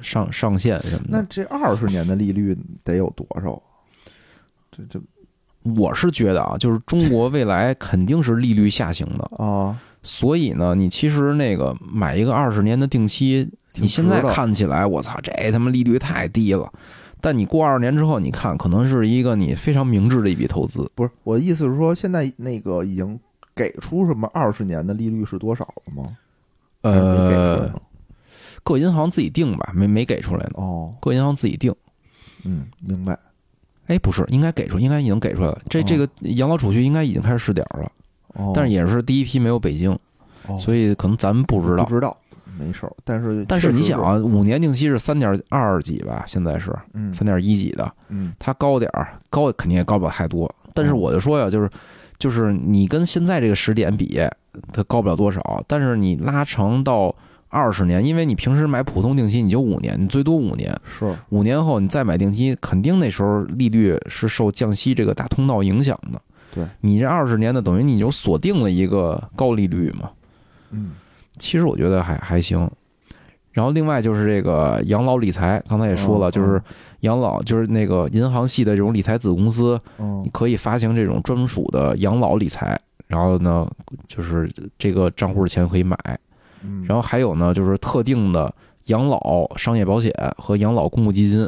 [0.00, 1.18] 上上限什么的。
[1.18, 3.60] 那这二十年的利率得有多少？
[4.70, 5.00] 这这。
[5.76, 16.70] 我是觉得啊，就是中国未来肯定是利率下行的，啊，所以呢，你其实那个买一个二十年的定期，你现在看起来，我操，这他妈利率太低了。
[17.20, 20.88] 但你过二十年之后，你看，可能是一个你非常明智的一笔投资。
[20.94, 23.18] 不是我的意思是说，现在那个已经
[23.56, 26.16] 给出什么二十年的利率是多少了吗？
[26.82, 27.72] 呃，
[28.62, 30.52] 各银行自己定吧，没没给出来呢。
[30.54, 31.74] 哦，各银行自己定。
[32.44, 33.18] 嗯，明白。
[33.88, 35.60] 哎，不是，应该给出，应该已经给出来了。
[35.68, 37.90] 这哦这个养老储蓄应该已经开始试点了，
[38.38, 39.90] 哦，但是也是第一批没有北京，
[40.46, 41.94] 哦所以可能咱们不知道不。
[41.94, 42.16] 知道，
[42.58, 42.92] 没事儿。
[43.04, 50.52] 但是但是你想啊，五年定期是三点二几吧，现在是嗯三点一几的，嗯它高点儿，高肯定也高不了太多。
[50.72, 51.68] 但是哦我就说呀，就是
[52.18, 54.20] 就是你跟现在这个时点比，
[54.72, 55.62] 它高不了多少。
[55.66, 57.14] 但是你拉长到
[57.48, 66.20] 二十年，因为你平时买普通定期你就五年，你最多五年，是五年后你再买定期，肯定那时候利率是受降息这个大通道影响的。
[66.58, 70.10] 对你这二十年的，等于你就锁定了一个高利率嘛。
[70.70, 70.92] 嗯
[71.38, 72.68] 其实我觉得还还行。
[73.52, 76.62] 然后另外就是这个养老理财，刚才也说了，嗯就是
[77.00, 82.78] 养老，就是那个银行系的这种理财子公司，嗯你可以发行这种专属的养老理财。
[83.06, 83.66] 然后呢，
[84.06, 85.96] 就是这个账户的钱可以买。
[86.62, 88.54] 嗯，然后还有呢，就是特定的
[88.86, 91.40] 养老商业保险和养老公募基金。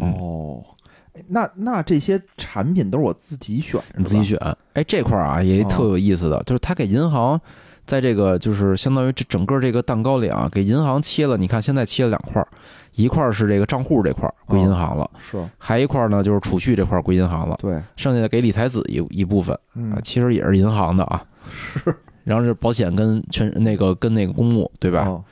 [0.00, 0.77] 哦，哎
[1.26, 4.38] 那那这些产品都是我自己选，你自己选。
[4.74, 7.40] 哎，这块儿啊也特有意思的，就是他给银行
[7.84, 11.36] 在这个就是相当于这整个这个蛋糕里啊，给银行切了。
[11.36, 12.48] 你看现在切了两块儿，
[12.94, 21.24] 一块儿是这个账户这块儿归银行了，是还一块儿呢就是储蓄这块儿归银行了，对，剩下的给理财子一一部分啊嗯，，其实也是银行的啊。
[21.50, 25.06] 是然后是保险跟全那个跟那个公募，对吧？
[25.08, 25.24] 哦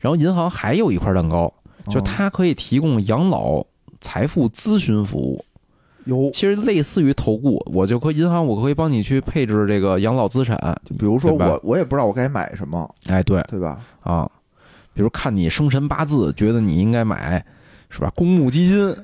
[0.00, 1.50] 然后银行还有一块蛋糕，
[1.86, 3.64] 就是它可以提供养老
[4.04, 5.42] 财富咨询服务。
[6.04, 10.58] 有，其实类似于投顾，我就和银行，我可以帮你去配置这个养老资产。
[10.84, 13.80] 就比如说我我也不知道我该买什么，哎，对对吧？
[14.02, 14.30] 啊，
[14.92, 17.42] 比如看你生辰八字，觉得你应该买
[17.88, 18.12] 是吧？
[18.14, 18.94] 公募基金，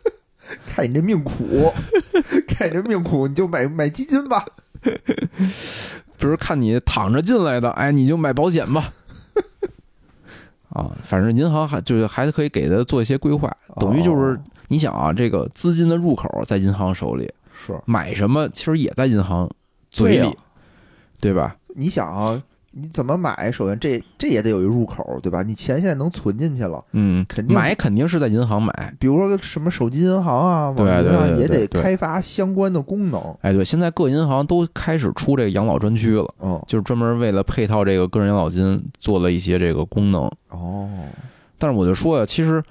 [0.66, 1.70] 看你这命苦，
[2.48, 4.42] 看你这命苦，你就买买基金吧。
[6.18, 8.94] 比如看你躺着进来的，哎，你就买保险吧。
[10.76, 17.32] 啊，反正银行还就是还可以给他做一些规划，等于就是哦你想啊，这个资金的入口在银行手里，
[17.66, 19.48] 是买什么其实也在银行
[19.90, 20.36] 嘴里，
[21.18, 21.56] 对吧？
[21.74, 22.42] 你想啊，
[22.78, 23.50] 你怎么买？
[23.50, 25.42] 首先这这也得有一入口，对吧？
[25.42, 28.94] 你钱现在能存进去了，嗯，肯定买肯定是在银行买。
[28.98, 33.34] 比如说什么手机银行啊，网对银对对啊也得开发相关的功能。
[33.40, 40.30] 哎，对，现在各银行都开始出这个养老专区了，嗯，就是专门为了配套这个个人养老金做了一些这个功能。
[40.50, 40.86] 哦，
[41.56, 42.62] 但是我就说呀，其实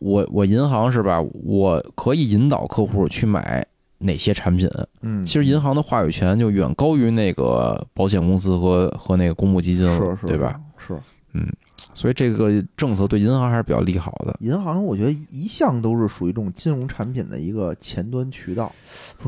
[0.00, 3.64] 我我银行是吧，我可以引导客户去买
[4.04, 4.68] 哪些产品。
[5.02, 10.60] 嗯，其实银行的话语权就远高于那个保险公司和和那个公募基金了，是是，对吧？？
[10.76, 10.94] 是
[11.32, 11.46] 嗯
[11.94, 14.36] 所以这个政策对银行还是比较利好的。
[14.40, 18.70] 银行，我觉得一向都是属于这种金融产品的一个前端渠道。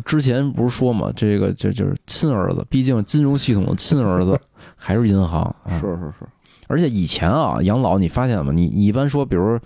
[0.04, 4.38] 之前不是说嘛，这个这就是亲儿子，毕竟金融系统的亲儿子
[4.74, 5.78] 还是银行啊。
[5.80, 6.26] 是是是，
[6.66, 8.50] 而且以前啊，养老你发现了吗？
[8.52, 9.56] 你你一般说，比如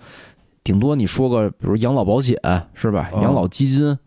[0.63, 2.37] 顶多你说个，比如养老保险
[2.75, 3.09] 是吧？
[3.13, 3.97] 哦养老基金，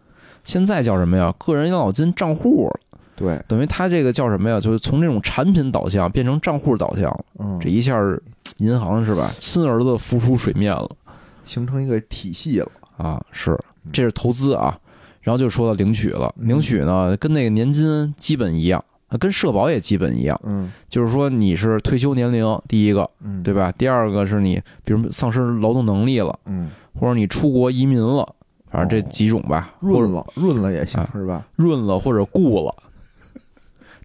[0.44, 1.34] 现在叫什么呀？
[1.38, 4.60] 个人养老金账户了，对，等于它这个叫什么呀？
[4.60, 7.24] 就是从这种产品导向变成账户导向了。
[7.38, 8.22] 嗯，这一下儿
[8.58, 9.30] 银行是吧？
[9.38, 10.88] 亲儿子浮出水面了
[11.44, 12.70] 形成一个体系了。
[12.96, 13.20] 啊！
[13.32, 13.58] 是，
[13.92, 14.78] 这是投资啊。
[15.20, 18.84] 然后就说到领取了，嗯领取呢跟那个年金基本一样，
[19.18, 23.72] 跟社保也基本一样，嗯就是说你是退休年龄第一个，嗯，对吧？
[23.72, 28.33] 第二个是你，比如丧失劳动能力了，嗯，或者你出国移民了，
[28.74, 31.46] 反正这哦几种吧，润了润了也行啊是吧？
[31.54, 32.74] 润了或者固了，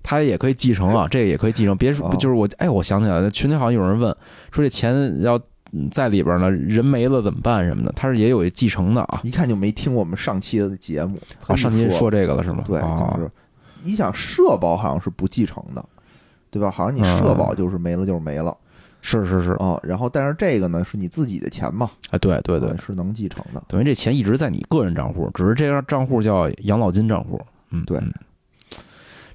[0.04, 1.76] 它也可以继承啊，这个也可以继承。
[1.76, 4.16] 别说哦就是我，哎，我想起来了，群里好像有人问
[4.52, 5.36] 说这钱要
[5.72, 9.22] 嗯在里边呢，人没了怎么办什么的，他是也有一继承的啊。
[9.24, 11.18] 一看就没听我们上期的节目。
[11.48, 12.64] 啊，上期说这个了是吗？
[12.68, 13.30] 对，啊就是
[13.82, 15.84] 你想社保好像是不继承的，
[16.52, 16.70] 对吧？
[16.70, 18.56] 好像你社保就是没了就是没了
[19.02, 19.80] 是是是，啊。
[19.84, 23.64] 然后但是这个呢是你自己的钱嘛，啊，对对对啊，是能继承的。
[23.68, 27.42] 等于这钱一直在你个人账户，只是这个账户叫养老金账户。
[27.72, 28.14] 嗯，对嗯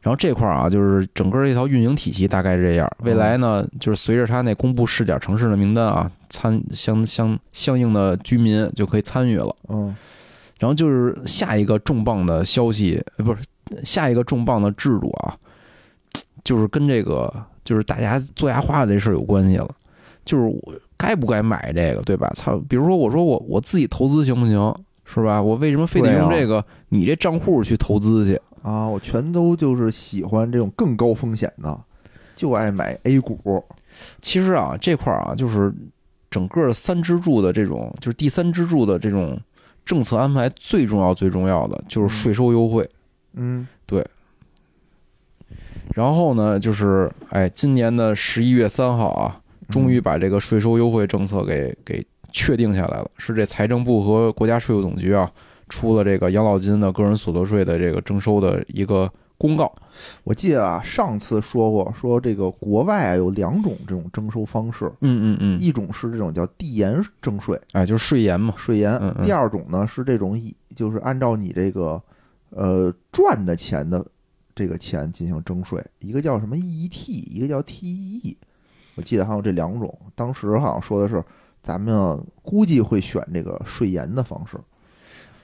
[0.02, 2.90] 然后这块儿啊，就是整个这套运营体系大概是这样。
[2.98, 9.56] 未来呢，就是随着它那公布试点城市的名单啊，参相相相应的居民就可以参与了。
[9.68, 9.94] 嗯
[10.58, 13.40] 然后就是下一个重磅的消息，呃，不是
[13.82, 15.34] 下一个重磅的制度啊，
[16.44, 17.32] 就是跟这个
[17.64, 19.68] 就是大家做牙花的这事儿有关系了。
[20.24, 22.32] 就是我该不该买这个，对吧？
[22.34, 24.74] 操，比如说我说我我自己投资行不行？
[25.04, 25.40] 是吧？
[25.40, 28.40] 我为什么非得用这个你这账户去投资去？
[28.62, 31.78] 啊，我全都就是喜欢这种更高风险的，
[32.34, 33.62] 就爱买 A 股。
[34.22, 35.70] 其实啊，这块儿啊，就是
[36.30, 39.38] 整个三支柱的这种，就是第三支柱的这种
[39.84, 42.88] 政策安排，最重要、最重要的就是税收优惠。
[43.34, 43.68] 嗯
[45.94, 55.30] 然后呢，就是哎，今年的十一月三号啊，终于把这个税收优惠政策给给确定下来了，是这财政部和国家税务总局啊
[55.68, 59.72] 出了这个养老金的个人所得税的这个征收的一个公告。
[60.24, 68.52] 我记得啊，上次说过，说这个国外啊有两种这种征收方式，嗯嗯嗯，一种是这种叫递延征税，哎，就是税延嘛。
[68.56, 68.92] 税延。
[68.96, 69.24] 嗯；嗯。
[69.24, 72.02] 第二种呢是这种以就是按照你这个
[72.50, 74.04] 呃赚的钱的
[74.54, 78.36] 这个钱进行征税，一个叫什么 EET，一个叫 TEE。
[78.94, 81.22] 我记得还有这两种，当时好像说的是
[81.62, 84.56] 咱们估计会选这个税延的方式，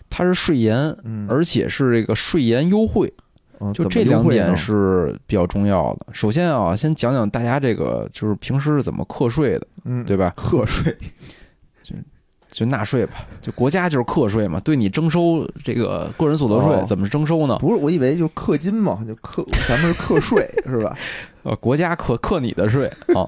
[0.09, 3.13] 它是税延，嗯，而且是这个税延优惠。
[3.63, 6.07] 嗯就这两点是比较重要的。
[6.15, 10.33] 首先啊，先讲讲大家这个就是平时是怎么课税的，嗯对吧？
[10.35, 10.97] 课税
[12.51, 17.57] 就纳税吧，就国家就是课税嘛，对你征收这个个人所得税哦怎么征收呢？
[17.61, 20.97] 不是我以为就是氪金嘛，就氪咱们是课税是吧？
[21.45, 23.27] 呃，国家课课你的税啊。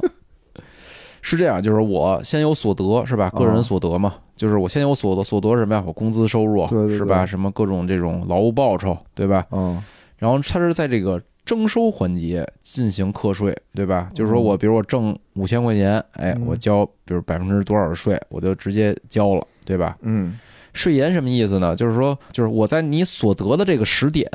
[1.24, 3.30] 是这样，就是我先有所得是吧？
[3.30, 5.84] 个人哦所得嘛，就是我先有所得，所得什么呀？
[5.86, 7.24] 我工资收入是吧？
[7.24, 9.46] 什么各种这种劳务报酬，对吧？
[9.52, 9.80] 嗯
[10.18, 14.10] 然后它是在这个征收环节进行课税，对吧？
[14.14, 19.96] 就是说我比如我挣五千块钱，哎，嗯我交比如百分之多少的税，我就直接交了，对吧？
[20.02, 20.38] 嗯
[20.72, 21.76] 税延什么意思呢？
[21.76, 24.26] 就是说，就是我在你所得的这个时点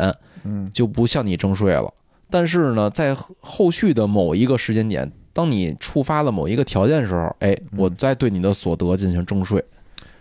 [0.43, 1.91] 嗯就不向你征税了，
[2.30, 9.63] 但是呢，在后续的某一个时间点，当你触发了某一个条件的时候，哎，嗯我再对你的所得进行征税。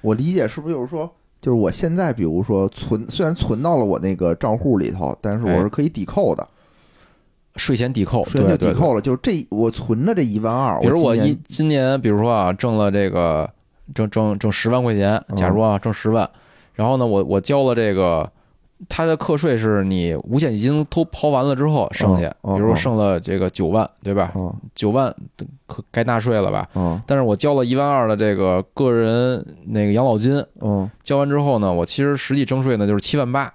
[0.00, 6.48] 我理解是不是就是说，就是我现在比如说存，虽然存到了我那个账户里头，但是我是可以抵扣的，
[7.56, 8.56] 税前抵扣，税前就。
[8.56, 9.00] 抵扣了。
[9.00, 13.48] 就是这我存的这一万二，比如我一今年，比如说啊，挣了这个
[13.94, 16.28] 挣挣挣十万块钱，嗯假如啊挣十万，
[16.74, 18.30] 然后呢，我我交了这个，
[18.88, 24.32] 它的课税是你五险一金都刨完了之后剩下，嗯嗯比如说剩了这个九万，对吧？
[24.34, 25.14] 啊九万
[25.66, 26.68] 可该纳税了吧？
[26.74, 33.52] 啊但是我交了一万二的这个个人那个养老金，嗯，交完之后呢，我其实实际征税呢就是七万八，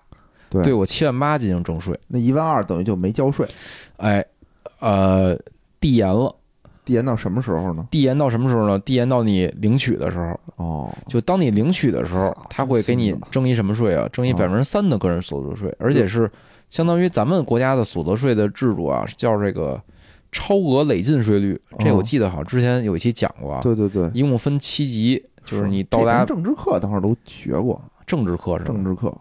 [0.49, 3.47] 对对我七万八进行征税，那一万二等于就没交税，
[4.01, 4.25] 哎，
[4.79, 5.37] 呃，
[5.79, 6.35] 递延了，
[6.83, 7.87] 递延到什么时候呢？
[7.91, 8.79] 递延到什么时候呢？
[8.79, 10.39] 递延到你领取的时候。
[10.55, 14.09] 哦，就当你领取的时候，他会给你征一什么税啊？
[14.11, 16.29] 征一百分之三的个人所得税，而且是
[16.67, 19.79] 相当于咱们国家的所得税的制度啊，叫这个
[20.31, 21.59] 超额累进税率。
[21.79, 28.73] 这我记得好像之前有一期讲过啊，对对对，一共分七级，就是你到达政治课当时都学过，政治课是吧？
[28.73, 29.13] 政治课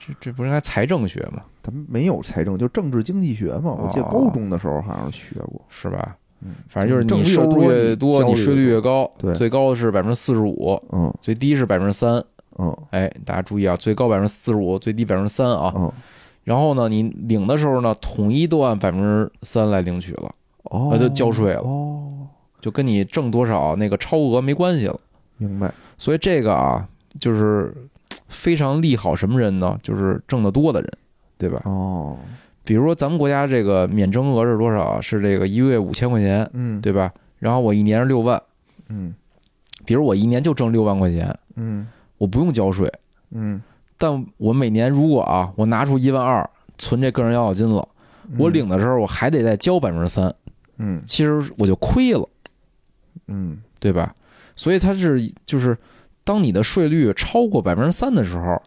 [0.00, 1.42] 这这不是应该财政学吗？
[1.62, 3.76] 咱们没有财政，就政治经济学嘛。
[3.78, 6.16] 我记得哦高中的时候好像学过，是吧？
[6.42, 12.12] 嗯，反正就是你收入越越多，你税率越高，对最高是百分之四十五，嗯最低是百分之三。
[12.58, 15.72] 嗯哎，大家注意啊，最高百分之四十五，最低百分之三啊。
[15.76, 15.92] 嗯，
[16.44, 20.30] 然后呢，你领的时候呢，统一都按百分之三来领取了，
[20.64, 22.08] 哦，那就交税了哦，
[22.60, 24.98] 就跟你挣多少那个超额没关系了。
[25.36, 26.86] 明白，所以这个啊，
[27.18, 27.89] 就是嘖
[28.28, 29.78] 非常利好什么人呢？
[29.82, 30.92] 就是挣得多的人，
[31.36, 31.60] 对吧？
[31.64, 32.16] 哦，
[32.64, 35.00] 比如说咱们国家这个免征额是多少啊？
[35.00, 37.12] 是这个一个月五千块钱，嗯，对吧？
[37.38, 38.40] 然后我一年是六万，
[38.88, 39.14] 嗯
[39.84, 42.92] 比如我一年就挣六万块钱，嗯我不用交税，
[43.30, 43.60] 嗯，
[43.96, 47.86] 但我每年如果啊，我拿出一万二存这个人养老金了，
[48.38, 50.32] 我领的时候我还得再交百分之三，
[50.76, 52.28] 嗯其实我就亏了，
[53.28, 54.14] 嗯对吧？
[54.54, 55.76] 所以它是就是，
[56.30, 58.62] 当你的税率超过百分之三的时候，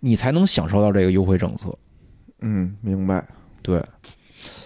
[0.00, 1.72] 你才能享受到这个优惠政策。
[2.40, 3.24] 嗯，明白，
[3.62, 3.80] 对，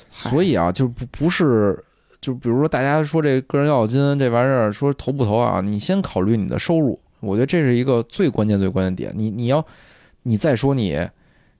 [0.08, 1.78] 所以啊，就不不是，
[2.22, 5.60] 就比如说大家说这个人养老金这玩意儿，说投不投啊？
[5.60, 9.12] 你先考虑你的收入，我觉得这是一个最关键最关键点。
[9.14, 9.62] 你你要
[10.22, 10.98] 你再说你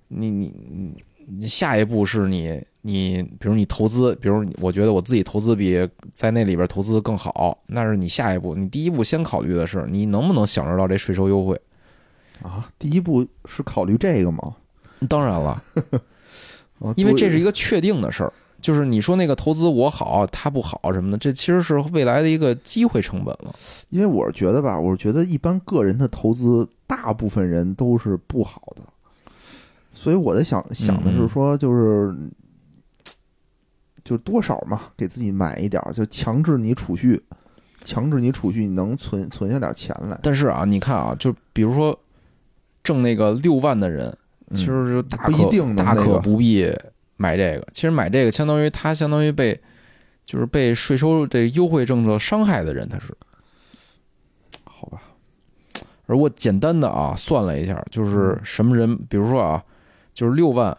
[0.09, 1.05] 你你你你
[1.43, 8.55] 下一步是你你比如你投资，比如我觉得我自己投资比在那里边投资更好，那是你下一步。
[8.55, 11.61] 你第一步先考虑的是你能不能享受到这税收优惠。
[12.43, 14.57] 啊，第一步是考虑这个吗？
[15.09, 15.51] 当然了，
[16.81, 23.55] 啊 因为这是一个，个确定的事儿，就是你说那个投资我好，他不好什么的，这其实是未来的一个机会成本了。
[23.91, 28.83] 因为我是觉得吧，我是觉得一般个人的投资，大部分人都是不好的，
[30.05, 32.15] 所以我在想想的是说，就是
[34.05, 37.19] 就多少嘛，给自己买一点儿，就强制你储蓄，
[37.85, 40.21] 强制你储蓄，你能存存下点钱来。
[40.23, 41.99] 但是啊，你看啊，就比如说
[42.83, 44.15] 挣那个六万的人，
[44.51, 46.71] 嗯其实就大不可一定能大可不必
[47.17, 47.67] 买这个。
[47.73, 49.59] 其实买这个相当于他相当于被
[50.27, 53.17] 就是被税收这优惠政策伤害的人，他是。
[54.65, 55.01] 好吧，
[56.05, 59.65] 而我简单的啊算了一下，就是什么人，比如说啊，
[60.15, 60.77] 就是六万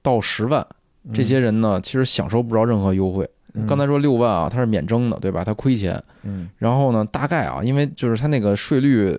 [0.00, 0.64] 到十万
[1.12, 3.28] 这些人呢，其实享受不着任何优惠。
[3.58, 5.42] 嗯刚才说六万啊，他是免征的，对吧？
[5.42, 5.98] 他亏钱。
[6.24, 9.18] 嗯然后呢，大概啊，因为就是他那个税率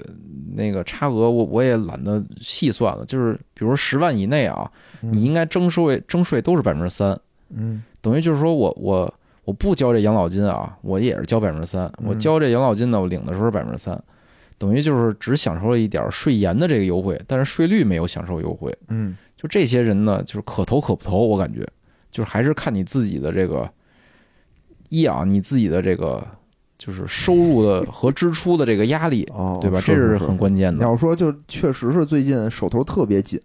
[0.54, 3.04] 那个差额，我我也懒得细算了。
[3.04, 9.12] 就是比如十万以内啊，嗯你应该征税征税都是百分之三，嗯等于就是说我我
[9.44, 11.88] 我不交这养老金啊，我也是交百分之三。
[11.98, 14.00] 嗯我交这养老金呢，我领的时候是百分之三，
[14.60, 18.72] 等于就是只享受了一点税延的这个优惠，但是税率没有享受优惠。
[18.90, 21.66] 嗯就这些人呢，就是可投可不投，我感觉
[22.12, 23.70] 就是还是看你自己的这个
[24.90, 26.26] 一啊，你自己的这个
[26.78, 29.80] 就是收入的 和支出的这个压力，哦，对吧？
[29.86, 30.78] 这是很关键的。
[30.78, 33.40] 你要说就确实是最近手头特别紧，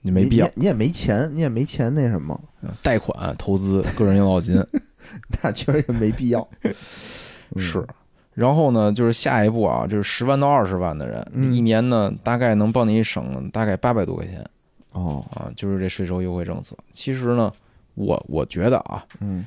[0.00, 2.40] 你没必要，你也没钱，你也没钱那什么，
[2.82, 4.64] 贷款投资个人养老金，
[5.42, 6.48] 那确实也没必要。
[7.56, 7.84] 是，
[8.34, 14.42] 然后呢，就是下一步啊，就是十万到二十万的人，嗯一年呢大概能帮你省大概八百多块钱
[14.92, 16.76] 哦，啊，就是这税收优惠政策。
[16.92, 17.52] 其实呢，
[17.94, 19.44] 我我觉得啊，嗯。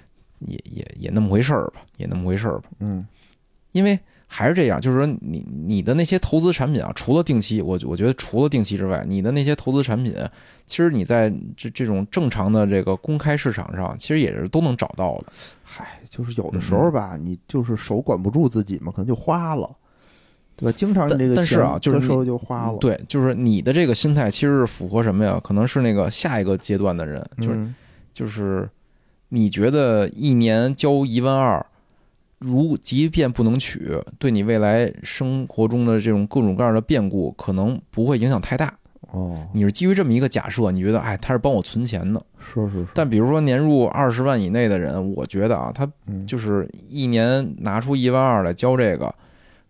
[0.48, 3.08] 也也也那么回事儿吧，也那么回事儿吧，嗯。
[3.74, 10.16] 因为还是这样，就是说你你的那些投资产品啊，除了定期，我我觉得除了定期之外，你的那些投资产品，
[10.66, 15.28] 其实你在这这种正常的这个公开市场上，其实也是都能找到的。
[15.62, 19.70] 嗨，就是有的时候吧，你就是手管不住自己嘛，可能就花了，
[20.62, 20.72] 对吧？
[20.78, 25.40] 经常你这个但但是啊就是钱这时候就花了，对，就是你的这个心态其实是符合什么呀？
[25.44, 27.76] 可能是那个下一个阶段的人，就是嗯
[28.14, 28.70] 就是
[29.30, 31.66] 你觉得一年交一万二，
[32.40, 38.74] 如即便不能取，对你未来生活中的这种各种各样的变故，可能不会影响太大。
[39.12, 42.24] 哦，你是基于这么一个假设，你觉得哎，他是帮我存钱的。
[42.40, 49.14] 是是是，但比如说年入二十万以内的人，我觉得啊，他嗯，就是一年拿出一万二来交这个，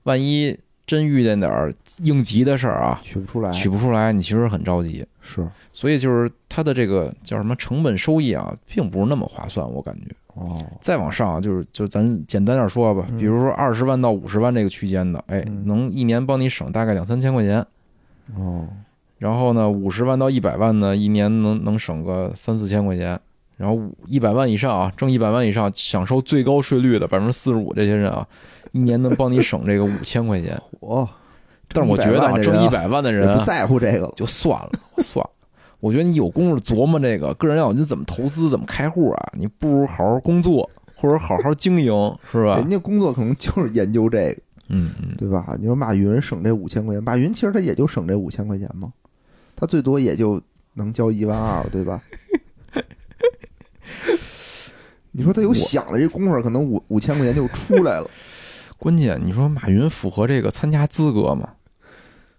[0.03, 0.55] 万一
[0.85, 5.05] 真遇见点儿应急的事儿啊，取不出来，取不出来，你其实很着急。
[5.21, 10.07] 是所以就是它的这个叫什么成本收益啊，并不是那么划算，我感觉。
[10.33, 17.65] 哦，再往上啊，就是就咱简单点说吧，嗯比如说二十万到五十万这个区间的，哎，嗯能一年帮你省大概两三千块钱。
[18.35, 18.67] 哦，
[19.19, 23.19] 然后呢，五十万到一百万呢，一年能能省个三四千块钱。
[23.57, 28.27] 然后一百万以上啊，挣一百万以上，享受最高税率的百分之四十五这些人啊，
[28.71, 30.59] 一年能帮你省这个五千块钱。
[30.79, 31.07] 我，
[31.69, 35.29] 但是我觉得啊，挣一百万的人不在乎这个了，就算了，算了。
[35.79, 41.91] 我觉得你有功夫琢磨这个个人养老金怎么投资、怎么开户啊，你不如好好工作或者好好经营，
[42.31, 42.69] 是吧人？
[42.69, 44.37] 家工作可能就是研究这个，
[44.69, 45.55] 嗯嗯，对吧？
[45.59, 48.93] 你说马云省这五千块钱，马云其实他也就省这五千块钱嘛，
[49.55, 50.39] 他最多也就
[50.75, 51.99] 能交一万二，对吧？
[55.11, 58.07] 你说他有想的这功夫，可能五五千块钱就出来了，
[58.81, 61.47] 关键你说马云符合这个参加资格吗？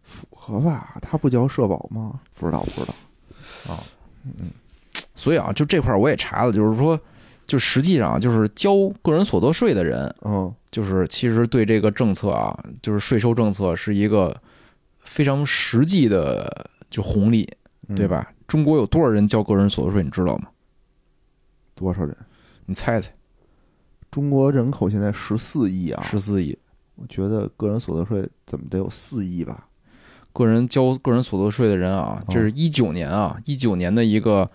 [0.02, 0.96] 符合吧？
[1.00, 2.18] 他不交社保吗？
[2.34, 3.72] 不知道，不知道。
[3.72, 3.78] 啊，
[4.24, 4.50] 嗯
[5.14, 6.98] 所以啊，就这块儿我也查了，就是说，
[7.46, 8.72] 就实际上啊就是交
[9.02, 14.36] 个人所得税的人，嗯就是其实对这个政策啊，就是税收政策是一个
[14.98, 17.48] 非常实际的就红利，
[17.86, 18.08] 嗯对？
[18.08, 18.32] 吧？
[18.48, 20.48] 中国有多少人交个人所得税，你知道吗？
[21.76, 22.16] 多少人？
[22.66, 23.12] 你猜猜，
[24.12, 26.56] 中国人口现在十四亿啊，十四亿。
[26.96, 29.66] 我觉得个人所得税怎么得有四亿吧？
[30.34, 34.48] 个人交个人所得税的人啊，哦这是一九年啊，一九年的一个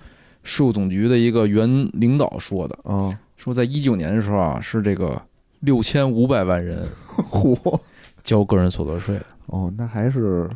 [0.43, 5.19] 税务总局的一个原领导说的，啊，说在一九年的时候啊，是这个
[5.61, 6.87] 六千五百万人
[7.31, 7.79] 嚯！
[8.23, 9.19] 交个人所得税。
[9.47, 10.47] 哦，那还是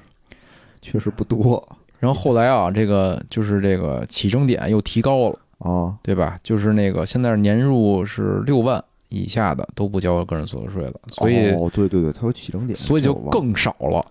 [0.79, 1.67] 确实不多
[1.99, 5.97] 然后后来啊，这个就是这个起征点又提高了，啊。
[6.03, 6.39] 对吧？
[6.43, 14.03] 就是那个现在年入是六万以下的都不交个人所得税了，所以、哦，对对对，它有起征点，所以就更少了。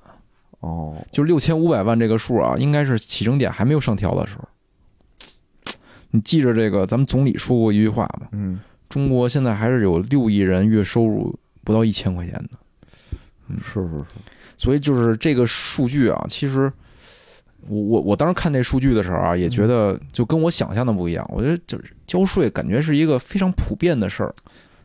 [0.61, 4.47] 哦，就六千五百万这个数啊，应该是起征点还没有上调的时候。
[6.11, 11.35] 你记着这个，咱们总理说过一句话嘛，嗯，中国现在还是有六亿人月收入
[11.65, 12.59] 不到一千块钱的，
[13.49, 14.05] 嗯是是是，
[14.59, 16.71] 所以就是这个数据啊，其实
[17.67, 21.27] 我我我当时看这数据的时候啊，也觉得就跟我想象的不一样。
[21.33, 24.35] 我觉得就是交税感觉是一个非常普遍的事儿，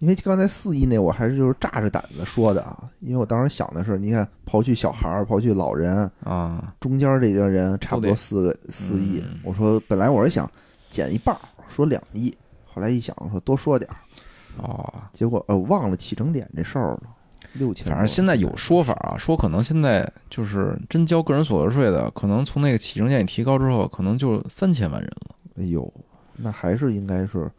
[0.06, 9.40] 因为刚才四亿那我还是就是炸着胆子说的啊，因为我当时想的是，你看刨去小孩儿，刨去老人，啊，中间这些人差不多四个四亿嗯。
[9.44, 10.48] 我说本来我是想
[10.92, 12.32] 减一半儿，说两亿，
[12.72, 13.98] 后来一想说多说点儿，
[14.62, 17.02] 哦，结果呃忘了起征点这事儿了，
[17.54, 17.88] 六千。
[17.88, 25.36] 反正现在有说法啊，说可能现在就是真交个人所得税的，可能从那个起征点一提高之后，可能就三千万人了。
[25.58, 25.92] 哎呦，
[26.36, 27.52] 那还是应该是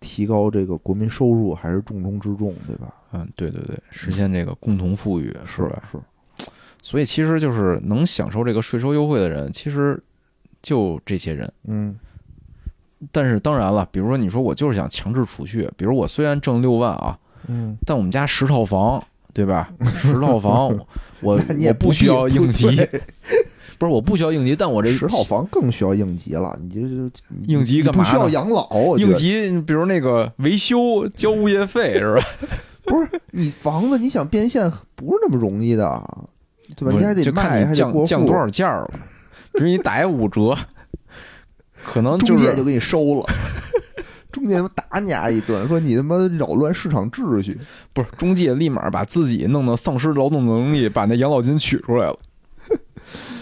[0.00, 2.94] 提高这个国民收入，还是重中之重，对吧？
[3.12, 5.82] 嗯，对对对，实现这个共同富裕是吧？
[5.90, 5.98] 是，
[6.82, 10.02] 所以其实就是能享受这个税收优惠的人，其实
[10.62, 11.50] 就这些人。
[11.66, 11.96] 嗯
[13.12, 19.00] 但是当然了，比如说你说我就是想强制储蓄，比如我虽然挣六万啊，嗯，但我们家十套房，
[19.32, 19.72] 对吧？
[19.86, 20.76] 十套房，
[21.22, 23.00] 我我不需要应急，对
[23.76, 27.10] 不是我不需要应急，但我这十套房更需要应急了，你这就
[27.46, 32.22] 应急干嘛不需要养老，应急，比如那个维修交物业费是吧？
[32.88, 36.02] 不是你房子，你想变现不是那么容易的，
[36.74, 36.94] 对吧？
[36.96, 38.90] 你还得卖，你还降降多少价了。
[39.52, 40.56] 比如你打一五折，
[41.84, 43.26] 可能中就是介就给你收了，
[44.32, 47.58] 中介打你丫一顿，说你他妈扰乱市场秩序。
[47.92, 52.18] 不是中介立马把自己弄得丧失劳动能力，把那养老金取出来了。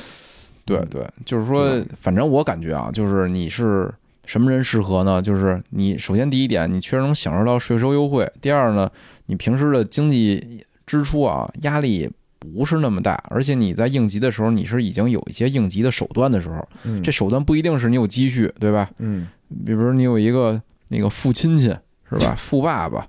[0.66, 3.90] 对对，就是说，反正我感觉啊，就是你是
[4.26, 5.22] 什么人适合呢？
[5.22, 8.90] 就是你首先第一点，你确实能享受到税收优惠；第二呢，
[9.26, 18.90] 你平时的经济支出啊压力不是那么大，而且你在应急的时候，你是已经有一些应急的手段的时候，嗯这手段不一定是你有积蓄，对吧？
[18.98, 19.28] 嗯
[19.64, 21.64] 比如说你有一个那个富亲戚
[22.10, 22.34] 是吧？
[22.38, 23.06] 富爸爸，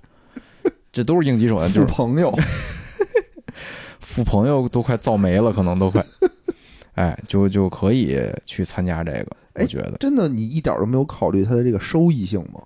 [0.92, 2.32] 这都是应急手段，就是朋友，
[4.00, 6.04] 富朋友都快造没了，可能都快，
[6.98, 9.96] 哎，就就可以去参加这个，我哎觉得。
[10.00, 12.60] 真的你一点都没有考虑它的这个收益性吗？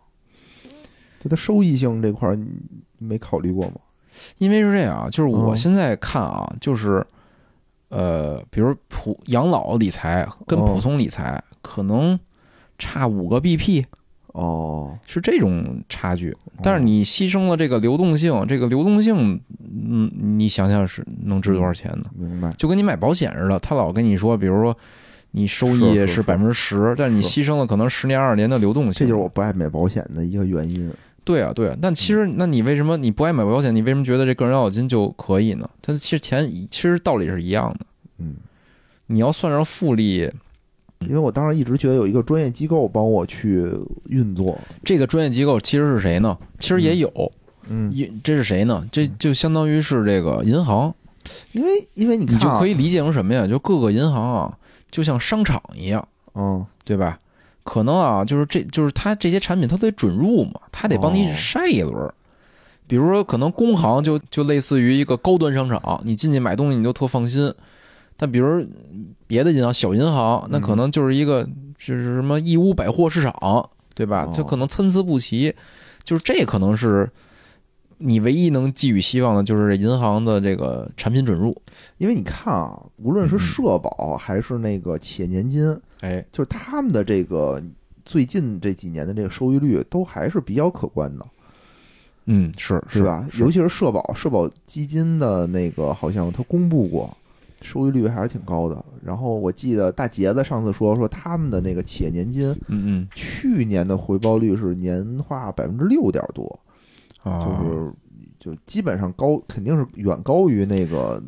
[1.21, 2.47] 就它收益性这块儿，你
[2.97, 3.75] 没考虑过吗？
[4.39, 7.07] 因为是这样啊，就是我嗯现在看啊，就是
[7.91, 12.19] 呃，比如普养老理财跟哦普通理财可能
[12.79, 13.85] 差五个 BP，
[14.33, 16.37] 哦，是这种差距。
[16.63, 22.05] 但是你牺牲了这个流动性，这个流动性，嗯，你想想是能值多少钱呢？
[22.17, 24.77] 明白，就跟你买保险似的，他老跟你说，比如说
[25.33, 28.95] 你收益是百分之十，但是你牺牲了可能十年二十年的流动性。
[28.95, 30.93] 这就是我不爱买保险的一个原因。
[31.25, 31.77] 对啊，对啊。
[31.81, 33.75] 但其实，那你为什么你不爱买保险？
[33.75, 35.69] 你为什么觉得这个人养老金就可以呢？
[35.81, 37.87] 它其实钱其实道理是一样的。
[38.19, 38.37] 嗯，
[39.07, 40.29] 你要算上复利，
[41.09, 43.65] 因为我当时一直觉得有一个专业机构帮我去
[44.09, 44.59] 运作。
[44.85, 46.37] 这个专业机构其实是谁呢？
[46.59, 47.11] 其实也有，
[47.69, 48.87] 嗯，一这是谁呢？
[48.93, 50.95] 这就相当于是这个银行，
[51.53, 53.47] 因为因为你你就可以理解成什么呀？
[53.47, 54.59] 就各个银行啊，
[54.91, 57.19] 就像商场一样，嗯对吧？
[57.65, 62.13] 可能啊，就是这就是它这些产品它得准入嘛，它得帮你哦筛一轮儿。
[62.89, 67.55] 比如说，可能工行就就类似于一个高端商场，你进去买东西你就特放心。
[68.23, 68.65] 但比如
[69.27, 71.43] 别的银行，小银行，那可能就是一个
[71.77, 74.31] 就是什么义乌百货市场，对吧？
[74.33, 75.53] 它可能参差不齐，
[76.05, 77.11] 就是这可能是
[77.99, 81.53] 你唯一能寄予希望的，就是银行的这个产品准入。
[81.99, 87.61] 因为你看啊，无论是嗯社保还是那个企业年金，哎，就是他们的这个
[88.05, 91.27] 最近这几年的这个收益率都还是比较可观的，
[92.27, 93.27] 嗯，是是吧？
[93.41, 97.17] 尤其是社保，社保基金的那个好像他公布过，
[97.63, 98.85] 收益率还是挺高的。
[99.03, 106.61] 然后我记得大杰子上次说说他们的那个企业年金嗯嗯去年的回报率是年化百分之六点多，
[107.23, 107.93] 啊，就是
[108.39, 111.23] 就基本上高，肯定是远高于那个。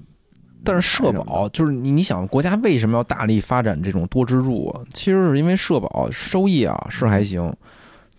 [0.67, 4.81] 但是社保就是你，你想国家为什么要大力发展这种多支柱啊？
[4.95, 7.55] 其实是因为社保收益啊是还行，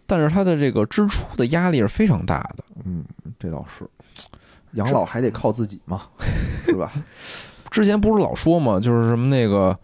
[0.05, 2.63] 但是它的这个支出的压力是非常大的。
[2.84, 3.03] 嗯，
[3.39, 3.89] 这倒是，
[4.74, 6.03] 养老还得靠自己嘛，
[6.66, 6.91] 是吧？
[7.76, 9.78] 之前不是老说嘛，就是什么那个，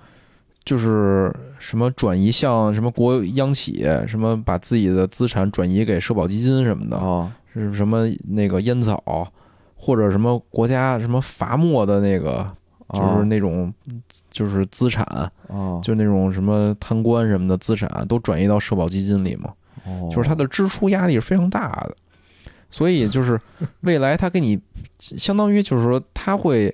[0.63, 1.29] 就是
[1.59, 9.29] 什么转移向什么国央企，什么把自己的资产转移给社保基金什么的，啊，是什么那个烟草，
[9.75, 12.49] 或者什么国家什么罚没的那个，
[12.93, 13.73] 就是那种
[14.29, 15.03] 就是资产，
[15.49, 19.51] 啊，就那种什么贪官什么的资产都转移到社保基金里嘛，
[19.85, 20.09] 哦。
[20.15, 21.95] 就是它的支出压力是非常大的，
[22.69, 23.37] 所以就是
[23.81, 24.57] 未来它给你
[24.97, 26.73] 相当于就是说它会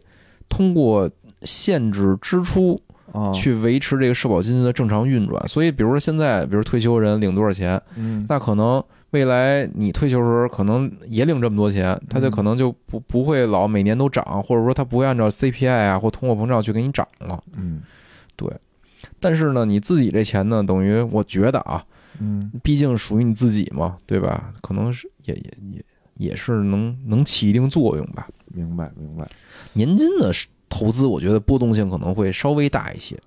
[0.50, 1.10] 通过
[1.44, 2.80] 限制支出
[3.12, 17.42] 啊，去维持这个社保基金的正常运转，所以比如说现在比如退休人领多少钱，嗯，那可能未来你退休时候可能也领这么多钱，他就可能就不不会老每年都涨，或者说他不会按照 CPI 啊或通货膨胀去给你涨了。
[17.56, 17.82] 嗯。
[18.36, 18.52] 对。
[19.20, 21.84] 但是呢，你自己这钱呢，等于我觉得啊，
[22.20, 22.52] 嗯。
[22.62, 24.52] 毕竟属于你自己嘛，对吧？
[24.62, 25.86] 可能是也也也
[26.18, 28.28] 也是能能起一定作用吧。
[28.54, 29.28] 明白明白，
[29.78, 30.34] 年金的
[30.68, 33.18] 投资，我觉得波动性可能会稍微大一些。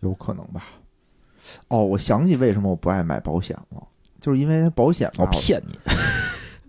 [0.00, 0.64] 有可能吧。
[1.68, 3.82] 哦，我想起为什么我不爱买保险了，
[4.20, 5.78] 就是因为保险吧，我骗你，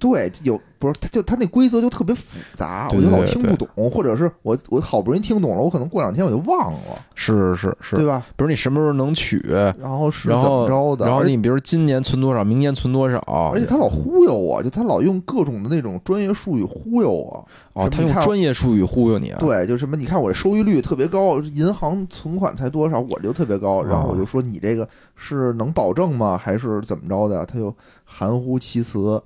[0.02, 6.80] 对，有不是，他就他那规则就特别复杂，对我就老听不懂，或者是我我好不容易听懂了，我可能过两天我就忘了，
[7.14, 8.26] 是是是，对吧？
[8.36, 9.38] 比如你什么时候能取，
[9.80, 11.06] 然后是怎么着的？
[11.06, 13.20] 然后你比如今年存多少，明年存多少，
[13.54, 17.48] 而且他老忽悠我，就他老用各种的那种专业术语忽悠我。
[17.74, 19.38] 哦，他用专业术语忽悠你啊。
[19.40, 23.84] 对，就什么你看我这收益率特别高，银行存款才多少，我就特别高。
[23.84, 26.36] 然后我就说你这个是能保证吗？
[26.36, 27.46] 还是怎么着的？
[27.46, 27.72] 他就
[28.04, 29.22] 含糊其辞。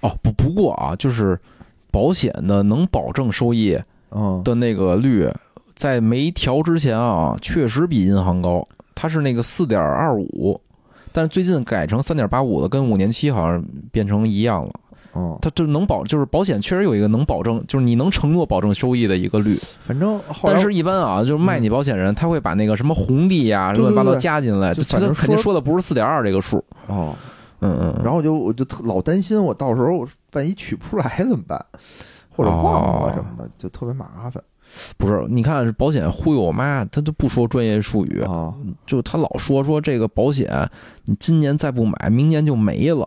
[0.00, 1.38] 哦，不不过啊，就是
[1.90, 3.78] 保险的能保证收益
[4.10, 5.28] 嗯，的那个率，
[5.74, 10.60] 在没调之前啊，确实比银行高，它是那个四点二五，
[11.12, 14.72] 但是最近改成三点八五的，跟五年期好像变成一样了。
[15.12, 19.58] 哦，它就能保，就是保险确实有一个能保证，就是你能承诺保证收益的一个率。
[19.80, 26.62] 反正但是，一般啊，就是卖你保险人，他会把那个什么红利呀、乱七八糟加进来，就反正肯定说的不是四点二这个数。
[26.86, 27.14] 哦，
[27.60, 28.04] 嗯嗯嗯。
[28.04, 31.64] 然后就我就特老担心我到时候万一取不出来怎么办，
[32.28, 34.42] 或者忘了什么的，就特别麻烦。
[34.98, 38.52] 不是，你看保险忽悠我妈，她都不说专业术语，啊，
[38.84, 40.46] 就她老说说这个保险，
[41.06, 43.06] 你今年再不买，明年就没了。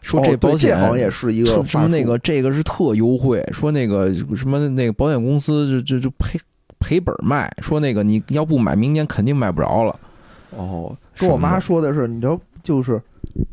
[0.00, 6.38] 说这保险、这好像也是一个说什么那个这个是特优惠，说那个什么那个保险公司就就就赔
[6.78, 9.98] 赔本卖，说那个你要不买，明年肯定买不着了。
[10.50, 13.02] 哦，跟我妈说的是，你知道，就是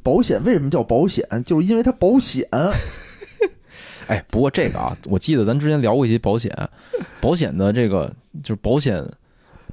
[0.03, 2.47] 保险为什么叫保险，就是因为它保险。
[4.07, 6.51] 哎，不过这个啊，我记得咱之前聊过一些保险，
[7.22, 8.13] 保险的这个
[8.43, 9.05] 就是保险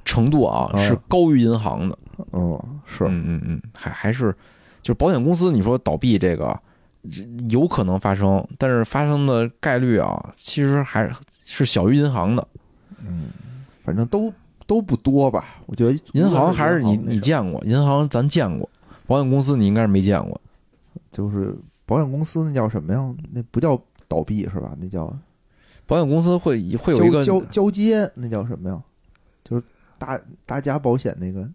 [0.05, 1.97] 程度啊啊是高于银行的。
[2.31, 4.31] 嗯，是，嗯嗯嗯，还还是
[4.81, 6.57] 就是保险公司，你说倒闭这个
[7.49, 11.11] 有可能发生，但是发生的概率啊，其实还是
[11.45, 12.47] 是小于银行的。
[13.05, 13.29] 嗯，
[13.83, 14.31] 反正都
[14.65, 15.57] 都不多吧。
[15.65, 18.69] 我觉得银行还是你你见过，银行咱见过，
[19.09, 20.39] 保险公司你应该是没见过。
[21.11, 21.57] 就是
[21.87, 23.15] 保险公司那叫什么呀？
[23.31, 24.77] 那不叫倒闭是吧？
[24.79, 25.11] 那叫
[25.87, 28.79] 保险公司会会有一个交交交接，那叫什么呀？
[29.43, 29.63] 就是
[29.97, 31.49] 大大家保险那个，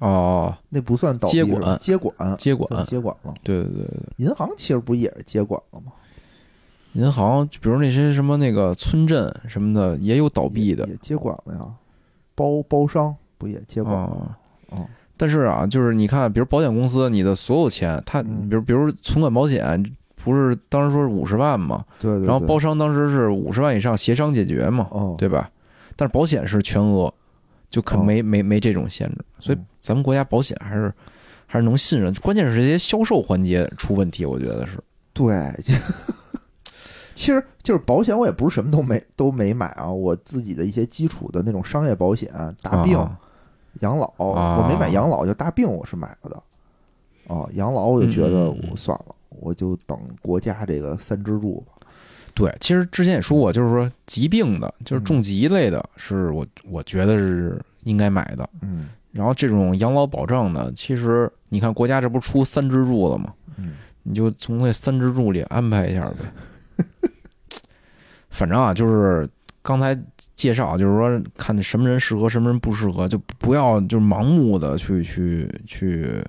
[0.00, 3.32] 哦，那不算倒闭接管接管接管接管了。
[3.44, 5.92] 对对对对，银行其实不也是接管了吗？
[6.94, 11.72] 银行比如那些什么那个村镇什么的也有倒闭的也也接管了呀。
[12.34, 14.00] 包包商不也接管了？
[14.00, 14.38] 啊。
[14.70, 19.82] 哦，但是啊，就是你看，比如保险公司，你的所有钱，它嗯比如比如存款保险，
[20.22, 22.26] 不是当时说是五十万嘛，对对对。
[22.26, 25.50] 然后包商当时是五十万以上协商解决嘛，哦，对吧？
[25.96, 27.12] 但是保险是全额，
[27.70, 30.92] 就肯哦没没没这种限制，所以嗯咱们国家保险还是
[31.46, 34.78] 还是能信任，关键是这些销售环节出问题，我觉得是。
[35.14, 35.32] 对，
[37.14, 39.90] 其实就是保险，我也不是什么都没都没买啊。
[39.90, 43.16] 我自己的一些基础的那种商业保险，大病、啊
[43.80, 46.42] 养老，啊我没买养老，就大病我是买了的。
[47.28, 51.72] 哦，养老我就觉得我算了，我就等国家这个三支柱吧。
[52.34, 58.48] 对，其实之前也说过，就是说疾病的，就是重疾类的，是我我觉得是应该买的。
[58.60, 63.32] 嗯然后这种养老保障呢，其实你看国家这不出三支柱了吗？
[63.56, 63.72] 嗯，
[64.02, 66.84] 你就从那三支柱里安排一下呗。
[68.28, 69.26] 反正啊，就是
[69.62, 69.98] 刚才
[70.36, 76.22] 介绍，就是说看什么人适合，什么人不适合，就不要就是盲目的去去去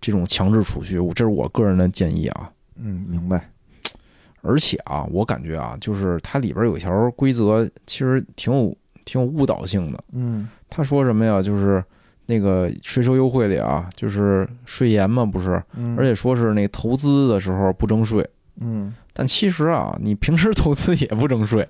[0.00, 2.50] 这种强制储蓄，这是我个人的建议啊。
[2.76, 3.50] 嗯，明白。
[4.40, 10.04] 而且啊，我感觉啊，就是它里边有一条规则，其实挺有挺有误导性的。
[10.12, 11.40] 嗯他说什么呀？
[11.40, 11.82] 就是
[12.26, 15.62] 那个税收优惠里啊，就是税延嘛，不是？
[15.76, 18.28] 嗯，而且说是那投资的时候不征税，
[18.60, 21.66] 嗯，但其实啊，你平时投资也不征税，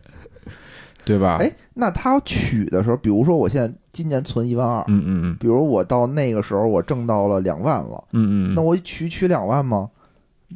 [1.05, 1.37] 对吧？
[1.41, 9.89] 哎，那他取的时候，比如说我现在今年存一万二，嗯嗯嗯比如我到那个时候我挣到了两万了，嗯嗯，那我取取两万吗？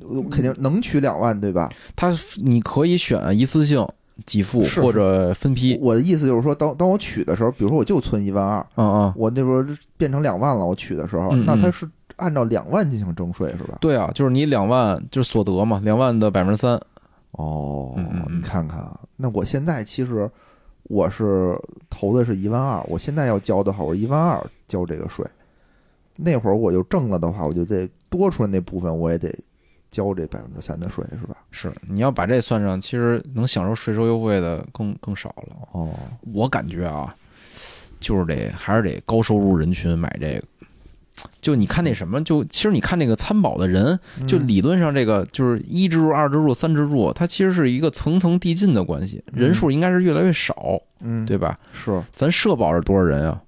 [0.01, 1.69] 我肯定能取两万，对吧？
[1.97, 3.85] 他你可以选一次性
[4.27, 9.65] 给付是或者分批，我的意思就是说，当当我取的时候，比如说我就存一万二，嗯嗯，我那时候
[9.97, 13.79] 变成两万了，我取的时候，嗯嗯那他是按照两万进行征税是吧？
[13.81, 16.81] 对啊，就是你两万就是所得嘛，两万的百分之三，
[17.33, 17.95] 哦
[18.31, 20.31] 你看看啊，那我现在其实
[20.85, 21.57] 我是
[21.91, 25.25] 投的是一万二，我现在要交的话，我一万二交这个税。
[26.17, 29.33] 那会儿我就挣了的话，我就得多出来那部分，我也得
[29.91, 31.37] 交这百分之三的税，是吧？
[31.51, 35.57] 是你要把这算上，其实能享受税收优惠的更更少了。
[35.73, 35.91] 哦，
[36.33, 37.15] 我感觉啊，
[38.01, 40.45] 就是得还是得高收入人群买这个。
[41.41, 51.59] 就你看那什么，就其实你看那个参保的人，就嗯理论上这个就是一支柱、二支柱、三支柱，它其实是一个层层递进的关系，人数应该是越来越少，嗯，对吧？
[51.73, 53.43] 是，咱社保是多少人啊？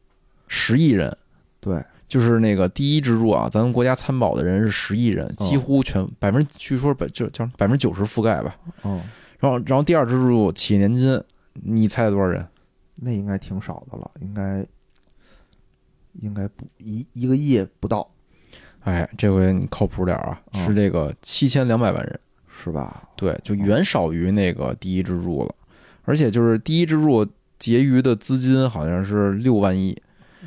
[0.49, 1.16] 十亿人，
[1.61, 8.57] 对，就是那个第一支柱啊，咱们国家参保的人是十亿人，哦几乎全百分之据说百就叫百分之九十覆盖吧。
[8.83, 9.01] 哦，
[9.39, 11.23] 然后然后第二支柱企业年金，
[11.62, 12.45] 你猜多少人？
[13.03, 14.66] 那应该挺少的了，应该
[16.21, 18.09] 应该不一一个亿不到，
[18.81, 23.09] 哎，这回你靠谱点儿啊，哦是这个七千两百万人，是吧？
[23.17, 25.55] 对，就远少于那个第一支柱了，
[26.05, 27.27] 而且就是第一支柱
[27.59, 29.97] 结余的资金好像是六万亿，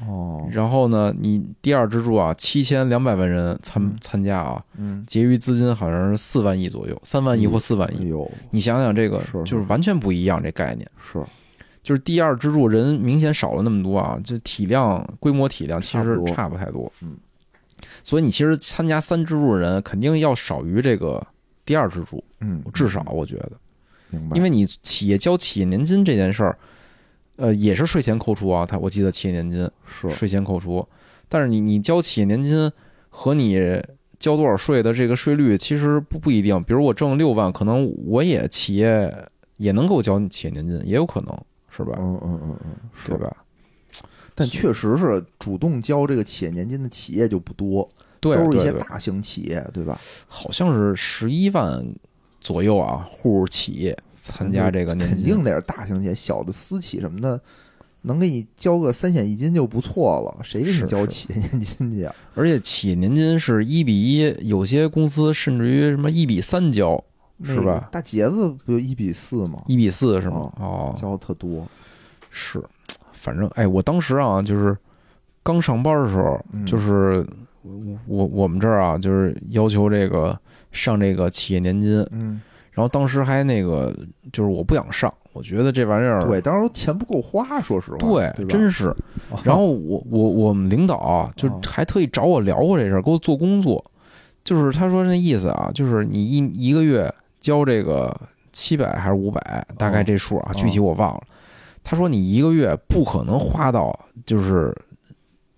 [0.07, 10.87] 哦，然后呢，你第二支柱啊，七千两百万人参嗯参加啊，嗯，结余资金好像是四万亿左右，三万亿或四万亿，哎呦，你想想这个就是完全不一样这概念。
[10.99, 11.23] 是，
[11.83, 16.91] 就是第二支柱人明显少了那么多啊，就体量规模体量其实差不太多。
[17.01, 17.17] 嗯，
[18.03, 21.21] 所以你其实参加三支柱的人肯定要少于这个
[21.65, 23.51] 第二支柱，嗯，至少我觉得，
[24.09, 26.57] 明白，因为你企业交企业年金这件事儿，
[27.35, 28.65] 呃，也是税前扣除啊。
[28.65, 30.87] 他我记得企业年金是税前扣除，
[31.27, 32.71] 但是你你交企业年金
[33.09, 33.59] 和你
[34.19, 36.63] 交多少税的这个税率其实不不一定。
[36.63, 39.13] 比如我挣六万，可能我也企业
[39.57, 41.37] 也能够交企业年金，也有可能
[41.75, 41.95] 是吧？
[41.97, 43.35] 嗯嗯嗯嗯，是吧？
[44.35, 47.87] 但确实是主动交这个企业年金的企业就不多，
[48.19, 49.99] 对，都是一些大型企业，对吧？
[50.27, 51.85] 好像是十一万
[52.41, 57.39] 左右啊，户企业参加这个年金，肯定得是大型企业，小的私企什么的，
[58.01, 60.43] 能给你交个三险一金就不错了。
[60.43, 62.15] 谁给你交企业年金去啊？
[62.33, 67.03] 而且企业年金是一比一，有些公司甚至于什么一比三交，
[67.43, 69.61] 是吧大杰子不就一比四吗？
[69.67, 70.51] 一比四是吗？
[70.59, 71.67] 哦，交的特多。
[72.29, 72.63] 是，
[73.11, 74.75] 反正哎，我当时啊，就是
[75.43, 77.25] 刚上班的时候，嗯就是
[77.61, 80.37] 我我我们这儿啊，就是要求这个
[80.71, 82.41] 上这个企业年金，嗯，
[82.71, 83.95] 然后当时还那个
[84.31, 88.87] 就是我不想上，我觉得这玩意儿对，当时钱不够花，说实话，对对，真是。
[89.29, 93.83] 哦然后我我我们领导啊，就哦还特意找我聊过这事儿，给我做工作。
[94.43, 97.11] 就是他说那意思啊，就是你一一个月
[97.43, 98.15] 交这个
[98.53, 101.21] 七百还是五百，大概这数啊，哦具体我忘了。
[101.83, 103.93] 他说你一个月不可能花到
[104.25, 104.73] 就是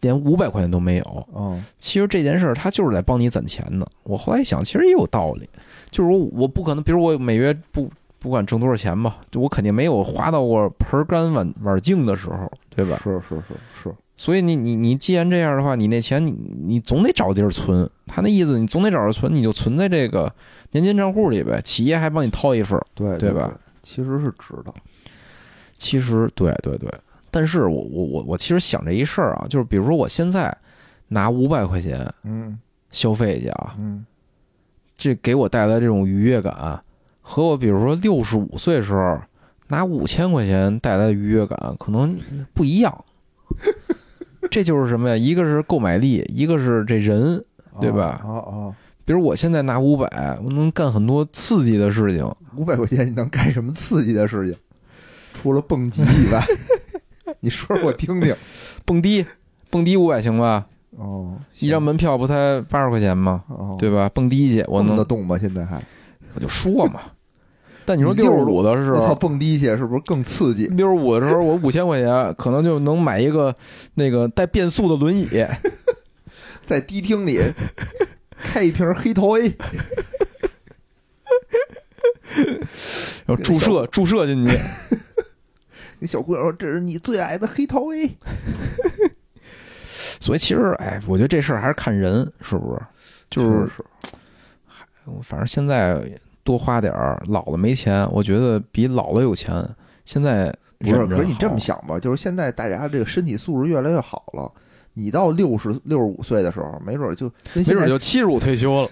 [0.02, 1.28] 连五百块钱都没有。
[1.36, 3.86] 嗯其实这件事儿他就是在帮你攒钱呢。
[4.02, 5.48] 我后来一想，其实也有道理，
[5.92, 13.00] 就是我我不可能，比如我每月不不管挣多少钱吧，就我肯定没有花到过盆儿干碗碗净的时候，对吧？
[13.04, 17.88] 是是是是，所以你你你既然这样的话，你那钱你你总得找地儿存。
[18.08, 20.34] 他那意思，你总得找着存，你就存在这个
[20.76, 21.62] 年金账户里呗。
[21.62, 23.58] 企业还帮你掏一份儿，对对吧？
[23.82, 24.74] 其实是值的。
[25.78, 26.92] 其实对对对。
[27.32, 30.54] 但是我我我我其实想这一事儿啊，就是比如说我现在
[31.08, 32.60] 拿五百块钱嗯
[32.92, 34.06] 消费去啊，嗯，
[34.98, 36.84] 这给我带来这种愉悦感，
[37.22, 39.18] 和我比如说六十五岁时候
[39.68, 42.20] 拿五千块钱带来的愉悦感可能
[42.54, 43.06] 不一样。
[44.52, 45.16] 这就是什么呀？
[45.16, 47.46] 一个是购买力，一个是这人。
[47.82, 48.22] 对吧
[49.06, 52.26] 比如我现在拿五百，我能干很多刺激的事情。
[52.58, 54.58] 五百块钱你能干什么刺激的事情？
[55.34, 56.44] 除了蹦极以外，
[57.42, 58.36] 你说说我听听。
[58.84, 59.26] 蹦迪，
[59.70, 60.66] 蹦迪五百行吧？
[60.98, 63.44] 哦，一张门票不才八十块钱吗？
[63.50, 64.10] 哦，对吧？
[64.10, 65.38] 蹦迪去，我能得动吗？
[65.38, 65.84] 现在还？
[66.34, 67.02] 我就说嘛。
[67.88, 70.66] 但你说六十五的时候我操，候，蹦迪去是不是更刺激？
[70.70, 73.54] 六十五的时候，我五千块钱可能就能买一个
[73.94, 75.28] 那个带变速的轮椅。
[76.66, 77.40] 在迪厅里
[78.38, 79.56] 开一瓶黑桃 A，
[83.26, 84.58] 然后注射注射进去，
[86.00, 88.18] 那小姑娘说：“这是你最爱的黑桃 A。
[90.20, 92.82] 所以其实，哎，我觉得这事儿还是看人，是不是？”
[93.30, 93.84] 就是是
[95.24, 96.00] 反正现在
[96.44, 99.68] 多花点儿，老了没钱，我觉得比老了有钱。
[100.06, 101.08] 现在不是？
[101.08, 104.52] 可是你这么想吧，就是现在大家这个身体素质越来越好了，
[104.96, 108.90] 你到六十六十五岁的时候，没准就没准就七十五退休了。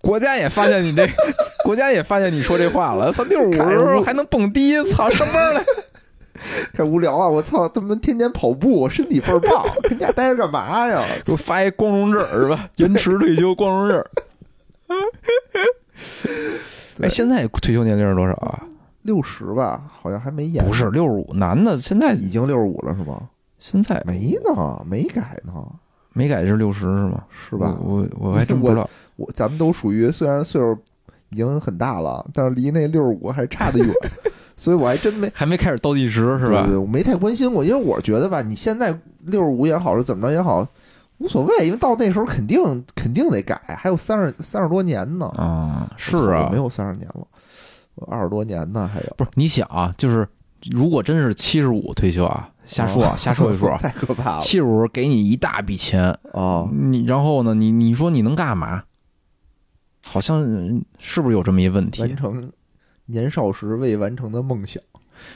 [0.00, 1.06] 国家也发现你这，
[1.64, 3.12] 国家也发现你说这话了。
[3.12, 5.64] 操，六十五的时候还能蹦迪，操，上班来。
[6.72, 7.28] 太无聊啊！
[7.28, 11.04] 我操，他们天天跑步，我身体倍儿棒，跟家待着干嘛呀？
[11.24, 12.68] 给我发一光荣证儿是吧？
[12.76, 14.10] 延迟退休光荣证儿。
[17.02, 18.62] 哎，现在退休年龄是多少啊？
[19.06, 23.22] 六十吧，好像还没演，不是六十五，男的现在已经六十五了是吗？
[23.58, 25.52] 现在没呢，没改呢，
[26.12, 27.24] 没改是六十是吗？
[27.30, 27.74] 是吧？
[27.80, 28.88] 我我我还真不知道。
[29.16, 30.76] 我咱们都属于虽然岁数
[31.30, 33.88] 已经很大了，但是离那六十五还差得远，
[34.58, 36.72] 所以我还真没还没开始倒计时是吧对？
[36.72, 40.66] 对我没太关心过，因为我觉得吧，你现在六十五也好，是怎么着也好，
[41.18, 45.26] 无所谓，因为到那时候肯定肯定得改，还有三十三十多年呢。
[45.36, 47.26] 啊，是啊没，有三十年了，我
[48.08, 49.14] 二十多年呢，还有。
[49.16, 50.26] 不是你想啊，就是
[50.70, 56.68] 如果真是七十五退休啊，瞎说啊，瞎说一说啊， 太可怕了七十五给你一大笔钱，啊！
[56.72, 58.84] 你然后呢，你你说你能干嘛？
[60.04, 62.16] 好像嗯是不是有这么一问题完？
[62.16, 62.52] 成
[63.06, 64.82] 年少时未完成的梦想。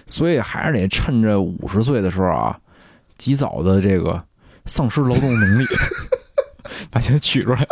[0.06, 2.60] 所以还是得趁着五十岁的时候啊，
[3.16, 4.22] 及早的这个
[4.66, 5.64] 丧失劳动能力，
[6.90, 7.66] 把钱取出来。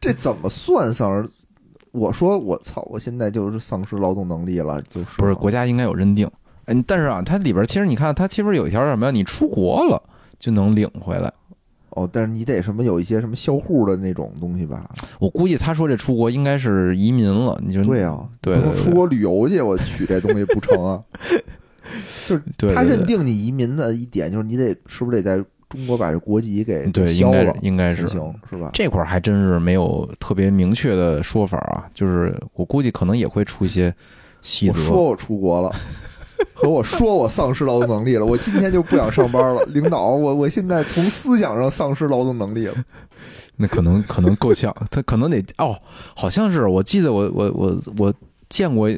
[0.00, 1.30] 这怎么算丧失？
[1.92, 6.30] 我说我操，我现在就是丧失劳动能力了，就是不是国家应该有认定，
[6.66, 9.10] 嗯，但是啊，它里边其实你看，它其实有一条什么呀？
[9.10, 10.02] 你出国了
[10.38, 11.32] 就能领回来。
[11.90, 14.88] 哦，但是你得什么有一些什么销户的那种东西吧？
[15.18, 21.02] 我估计他说这出国应该是移民了，你就对啊，对出国旅游去，我取这东西不成啊？
[22.56, 28.70] 就是他认定你移民的一点就是你得是不是得在中国把这国籍给对，应该消了应该是行是吧？
[28.74, 33.94] 这块儿还真是没有特别明确的说法啊，就是我估计可能也会出一些
[34.42, 34.72] 细则。
[34.72, 35.72] 我说我出国了，
[36.52, 39.64] 和我说我丧失劳动能力了，我今天就不想上班了。
[39.66, 42.74] 领导，我我现在从思想上丧失劳动能力了。
[43.56, 45.78] 那可能可能够呛，他可能得哦，
[46.16, 48.14] 好像是我记得我我我我
[48.48, 48.90] 见过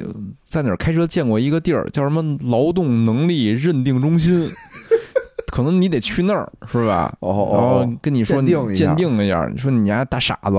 [0.45, 4.49] 在哪儿开车见过一个地儿叫什么劳动能力认定中心，
[5.53, 7.15] 可能你得去那儿是吧？
[7.21, 10.57] 哦然后哦，跟你说你鉴定一下你说你家大傻子，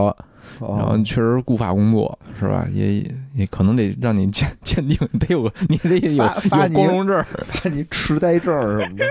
[0.59, 2.67] 哦然后确实固法工作是吧？
[2.71, 9.05] 也也可能得让你鉴 鉴定，得有个你得有发发你有工农证， 发你痴呆证什么的。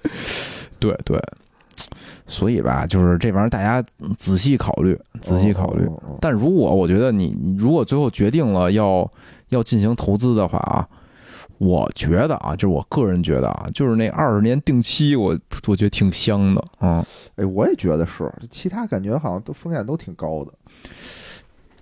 [0.80, 1.20] 对对。
[2.26, 3.84] 所以吧，就是这玩意儿，大家
[4.16, 5.84] 仔细考虑，仔细考虑。
[6.20, 9.10] 但如果我觉得你，你如果最后决定了要
[9.48, 10.86] 要进行投资的话啊，
[11.60, 17.04] 我觉得啊，就是我个人觉得啊，就是那二十年定期我，我觉得挺香的啊。
[17.36, 20.52] 哎，我也觉得是，其他感觉好像都风险都挺高的。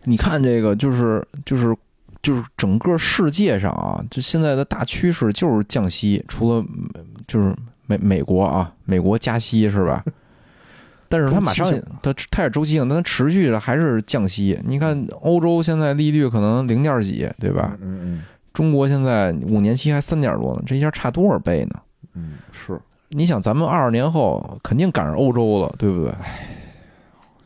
[0.03, 1.73] 你看这个，就是就是
[2.21, 6.61] 就是整个世界上啊，就现在的大趋势就是降息，除了
[6.97, 7.55] 嗯就是
[7.87, 10.05] 美美国啊，美国加息是吧？
[11.09, 11.73] 但是它马上
[12.03, 14.59] 它它也周期性，但它持续的还是降息。
[14.67, 17.79] 你看欧洲现在利率可能零点几，对吧？
[17.81, 18.25] 嗯嗯
[18.59, 21.81] 中国现在五年期还三点多呢，这一下差多少倍呢？
[22.15, 22.77] 嗯，是，
[23.11, 26.13] 你想，咱们二十年后肯定赶上欧洲了，对不对？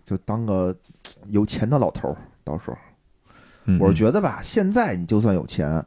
[0.07, 0.75] 就当个
[1.29, 2.77] 有钱的老头儿，到时候。
[3.67, 5.85] 嗯，我是觉得吧，现在你就算有钱，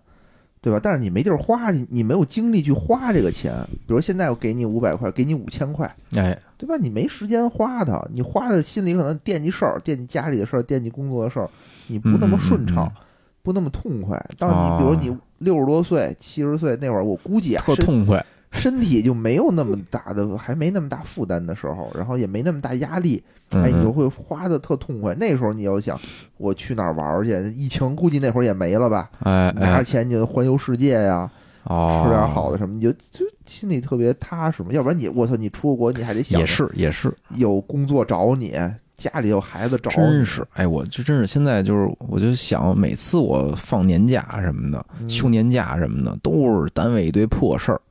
[0.61, 0.79] 对吧？
[0.79, 3.51] 但是你没地儿花，你你没有精力去花这个钱。
[3.87, 6.77] 比如现在我给你五百块，给你五千块，得，哎，对吧？
[6.79, 11.49] 你没时间花它，你花的心里可能惦记事儿，惦记家里的事儿，惦记工作的事儿，
[11.87, 13.01] 你不那么顺畅，嗯嗯
[13.45, 14.21] 不那么痛快。
[14.37, 18.25] 当你比如你六十多岁、七十岁那会儿，我估计啊，身特痛快。
[18.51, 25.13] 身体就没有那么大的，还没那么大负担的时候，然后也没那么大压力，哎，嗯你就会花的特痛快。
[25.15, 25.99] 那时候你要想
[26.37, 29.09] 我去哪儿玩儿去，疫情估计那会儿也没了吧？
[29.23, 31.29] 哎拿着哎，钱你就环游世界呀，
[31.65, 34.69] 哦，吃点好的什么，你就就心里特别踏实嘛。
[34.71, 38.53] 要不然你我操，你出国国你还得想也是也是，有工作找你，
[38.95, 47.81] 家里有孩子找，真是，哎，我就真是现在就是，我就想每次我放年假什么的，嗯休年假什么的，都是单位一堆破事儿，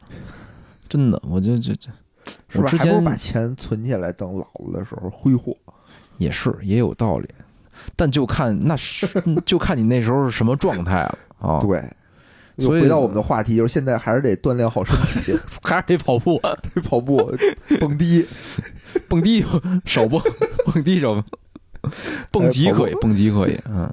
[0.88, 1.90] 真的，我就就就
[2.48, 2.64] 是吧？
[2.64, 5.56] 我之前还不如把钱存起来，等老了的时候挥霍。
[6.16, 7.28] 也是也有道理，
[7.96, 11.82] 但就看那是 就看你那时候是什么状态了啊，对，
[12.56, 15.32] 又所以回到我们的话题，就是现在还是得锻炼好身体，
[15.62, 16.40] 还是得跑步，
[16.74, 17.34] 得跑步、
[17.80, 18.26] 蹦迪。
[19.08, 19.44] 蹦迪
[19.84, 20.22] 少 蹦，
[20.66, 21.24] 蹦迪少蹦，
[22.30, 23.92] 蹦极可以，蹦极可以，嗯，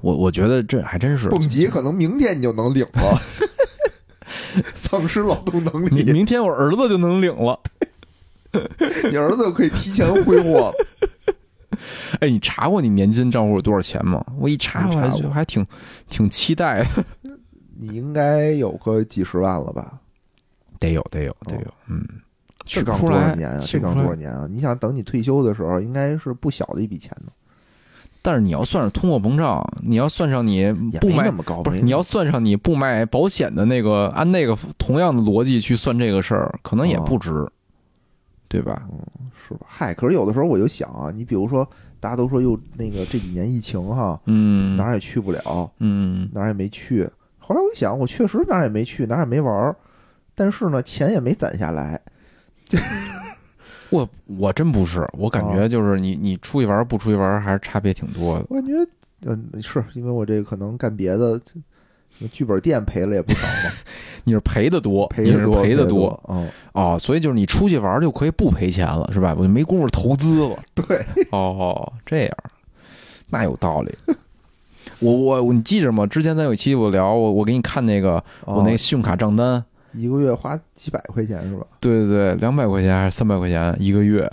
[0.00, 3.22] 我我觉得这还真是蹦极可能明天你就能领了，
[4.74, 7.58] 丧失劳动能力，明天我儿子就能领了。
[9.10, 10.72] 你儿子可以提前挥霍了。
[12.20, 14.22] 哎，你查过你年金账户有多少钱吗？
[14.36, 15.64] 我一查，我还没查过就还挺
[16.10, 17.04] 挺期待的。
[17.82, 19.98] 你应该有个几十万了吧？
[20.78, 22.06] 得有，得有，得有，嗯，
[22.64, 23.58] 取这刚不出多少年啊？
[23.58, 24.46] 去刚取不出来多少年啊？
[24.48, 27.32] 你想等你退休的时候，应该是不小的一笔钱呢，
[28.22, 31.62] 但是你要算上通货膨胀，你要算上你不买，那么高。
[31.62, 37.46] 不是你要算上你不买保险的那个，按那个同样的逻辑去算这个事儿，可能也哦不值，
[38.48, 38.86] 对吧？
[38.90, 38.98] 嗯
[39.48, 39.66] 是吧？
[39.68, 41.68] 嗨，可是有的时候我就想啊，你比如说，
[41.98, 47.08] 大家都说又那个这几年疫情哈，嗯哪儿也去不了，嗯，哪儿也没去。
[47.42, 49.74] 后来我一想，我确实哪儿也没去，哪儿也没玩儿，
[50.34, 52.00] 但是呢，钱也没攒下来。
[53.90, 58.46] 我我真不是，我感哦觉就是你你出去玩儿不出去玩儿还是差别挺多的。
[58.48, 58.72] 我感觉，
[59.26, 61.38] 嗯、是因为我这个可能干别的，
[62.30, 63.70] 剧本店赔了也不少嘛，
[64.24, 69.34] 你是赔的多，赔的多，赔的的多，嗯，哦，所以就是你出去玩儿就可以不赔钱了，是吧？
[69.36, 70.56] 我就没工夫投资了。
[70.74, 72.36] 对，哦，这样，
[73.28, 73.92] 那有道理。
[75.02, 76.06] 我我我，你记着吗？
[76.06, 81.66] 之前咱有一期我聊，我我给你看那个我那个哦信用卡账单，一个月花几百块钱是吧？
[81.80, 84.30] 对对对，两百块钱还是三百块钱一个月？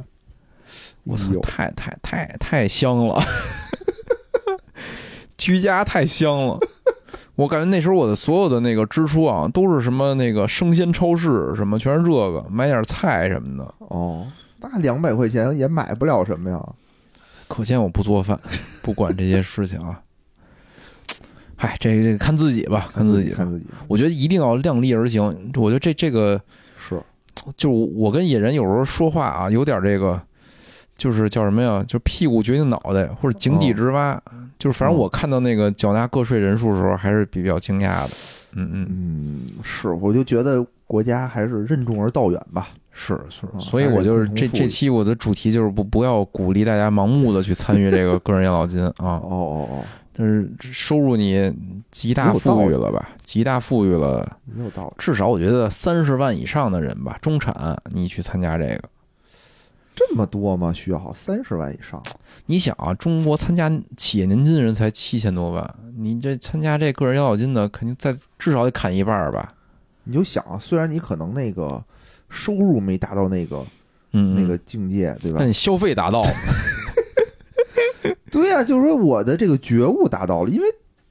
[1.05, 3.19] 我操太太太太香了，
[5.37, 6.57] 居家太香了。
[7.35, 13.73] 我感觉那时候我的所有的那个支出啊，都是什么那个生鲜超市，什么全是这个，买点菜什么的。
[13.79, 14.27] 哦，
[14.59, 16.63] 那两百块钱也买不了什么呀。
[17.47, 18.39] 可见我不做饭，
[18.83, 19.99] 不管这些事情啊。
[21.61, 23.31] 嗨，这这个看自己吧，看自己。
[23.31, 25.21] 看自己我觉得一定要量力而行。
[25.57, 26.39] 我觉得这这个
[26.77, 26.97] 是
[27.57, 30.21] 就我跟野人有时候说话啊，有点这个，
[30.95, 31.83] 就是叫什么呀？
[31.85, 34.21] 就屁股决定脑袋，或者井底之蛙。
[34.57, 38.09] 就是反正我看到那个缴纳个税人数的时候，还是比较惊讶的。
[38.55, 42.69] 嗯嗯，嗯，是，我就觉得国家还是任重而道远吧。
[42.91, 49.83] 是是，嗯所以我就是这这期我的主题就是不不要鼓励大家盲目的去参与这个个人养老金 啊哦，哦哦，
[50.21, 51.49] 但是收入你
[51.89, 53.07] 极大富裕了吧？
[53.23, 54.95] 极大富裕了，没有道理。
[54.97, 58.83] 至少我觉得三十万以上的人吧，中产你去参加这个，
[59.95, 60.73] 这么多吗？
[60.73, 62.03] 需要三十万以上？
[62.47, 69.53] 你想啊，中国参加企业年金的人才七千多万，你这参加这个人养老金的，肯定在至少得砍一半儿吧？
[70.03, 71.81] 你就想啊，虽然你可能那个
[72.29, 73.65] 收入没达到那个
[74.11, 75.47] 嗯，那个境界，对吧但？
[75.47, 76.29] 你消费达到了，
[78.31, 80.65] 对呀、就是说我的这个觉悟达到了，因为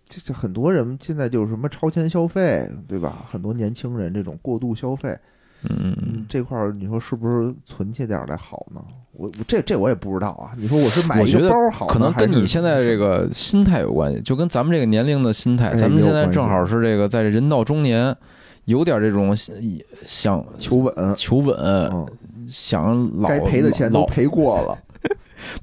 [0.08, 3.24] 这这很多人现在就是什么超前消费，对吧？
[3.30, 5.16] 很多年轻人这种过度消费，
[5.64, 8.80] 嗯，嗯，这块儿你说是不是存起点儿来好呢？
[9.12, 10.52] 我我这这我也不知道啊。
[10.56, 18.16] 你说我是买一我觉得个包好呢，可能跟你现在这个心态有关系，就跟咱们这个年龄的心态，哎咱们现在正好是这个在人到中年，
[18.66, 19.36] 有点这种
[20.06, 22.06] 想求稳，求稳，嗯，
[22.46, 24.78] 想老该赔的钱都赔过了，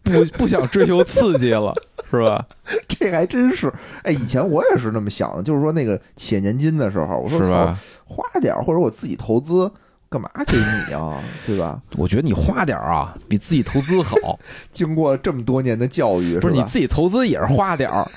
[0.03, 1.73] 不不想追求刺激了，
[2.09, 2.45] 是吧？
[2.87, 3.71] 这还真是。
[4.03, 7.79] 哎，以前我也是那么想的，就是说那个企业年金的时候，我说操，是吧？
[8.05, 9.69] 花点或者我自己投资，
[10.09, 11.21] 干嘛给你啊？
[11.45, 11.81] 对吧？
[11.97, 14.39] 我觉得你花点儿啊，比自己投资好。
[14.71, 18.07] 经过这么多年的教育，不是吧你自己投资也是花点儿，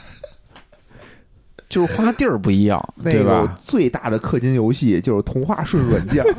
[1.69, 3.59] 就是花地儿不一样，那个对吧？
[3.63, 6.35] 最大的氪金游戏就是同花顺软件儿，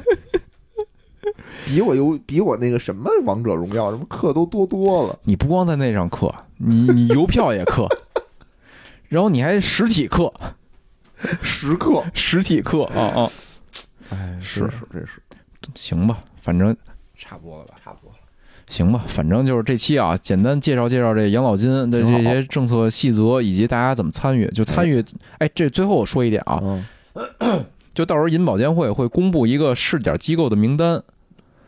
[1.66, 5.20] 比我游比我那个什么王者荣耀什么氪都多多了。
[5.24, 7.88] 你不光在那上氪，你你邮票也氪，
[9.10, 10.32] 然后你还实体氪，
[11.42, 13.30] 时刻，实体氪啊啊，
[14.10, 14.62] 哎，是。
[14.70, 15.22] 是这是。
[15.76, 16.76] 行吧，反正
[17.16, 18.16] 差不多了吧，差不多了。
[18.68, 24.48] 行吧，反正就是这期啊，简单介绍介绍这养老金的这些政策细则以及大家怎么参与。
[24.52, 25.04] 就参与，
[25.40, 26.84] 哎，这最后我说一点啊，嗯，
[28.00, 31.04] 就到时候银保监会会公布一个试点机构的名单，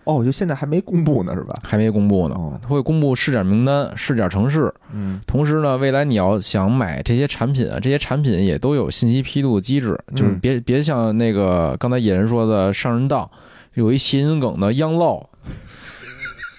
[0.05, 1.53] 哦，就现在还没公布呢，是吧？
[1.61, 4.73] 还没公布呢，哦，会公布试点名单、试点城市。
[4.93, 13.29] 嗯，同时呢，未来你要想买这些产品啊，这些产品也都有信息披露机制，就是嗯别别像那个刚才野人说的上人当，
[13.73, 15.29] 有一谐音梗的央唠，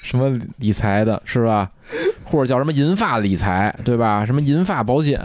[0.03, 1.71] 什么理财的是吧？
[2.25, 4.25] 或者叫什么银发理财，对吧？
[4.25, 5.21] 什么银发保险，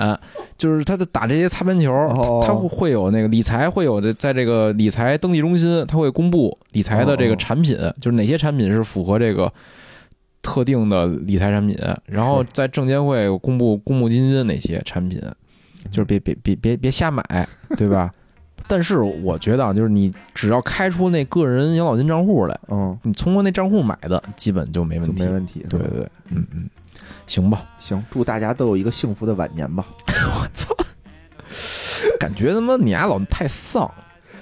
[0.57, 9.51] 就是他在打这些擦边球，哦他会会有那个理财会有的，在这个理财登记中心，他会公布理财的这个哦产品，就是哪些产品是符合这个
[10.41, 15.21] 特定的理财产品，然后在证监会公布公募基金哪些产品，
[15.91, 17.23] 就是别别别别别瞎买，
[17.77, 18.11] 对吧？
[18.69, 25.21] 但是我觉得啊，就是你只要开出那个人养老金账户来，嗯，你通过那账户买的，基本就没问题。
[25.23, 25.65] 没问题。
[25.69, 26.69] 对对对，嗯嗯，
[27.27, 27.63] 行吧。
[27.79, 29.85] 行，祝大家都有一个幸福的晚年吧。
[30.07, 30.75] 我操，
[32.19, 33.89] 感觉他妈你丫老太丧，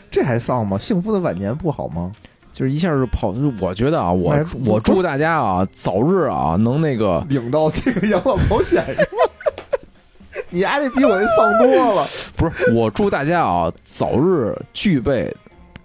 [0.10, 0.78] 这还丧吗？
[0.78, 2.14] 幸福的晚年不好吗？
[2.54, 3.36] 就是一下就跑。
[3.60, 8.82] 我觉得啊，我哎我祝大家啊，早日啊能那个领到这个养老保险？
[10.50, 12.08] 你丫这比我这丧多了。
[12.38, 15.36] 不是，我祝大家啊早日具备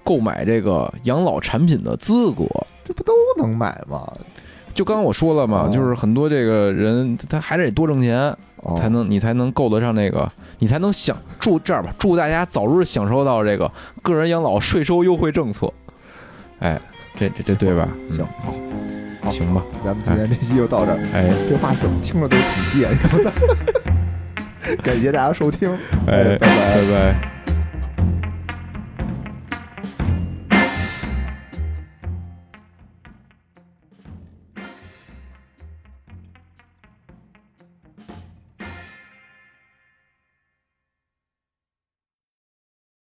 [0.04, 2.44] 购买这个养老产品的资格。
[2.84, 4.06] 这不都能买吗？
[4.74, 8.18] 就刚刚我说了嘛，哦就是很多这个人他还得多挣钱，
[8.56, 13.70] 哦才能你才能够得上那个，你才能享住这儿吧，祝大家早日享受到这个
[14.02, 15.72] 个人养老税收优惠政策。
[16.60, 16.80] 哎，
[17.16, 17.88] 这这这对吧？
[18.10, 18.54] 嗯行，好，
[19.24, 19.62] 好行吧。
[19.84, 20.98] 咱们今天这期就到这儿。
[21.12, 23.32] 哎这话怎么听着都挺别扭的。
[24.82, 25.72] 感谢大家收听，
[26.06, 26.46] 哎，拜拜。
[26.46, 27.39] 拜拜。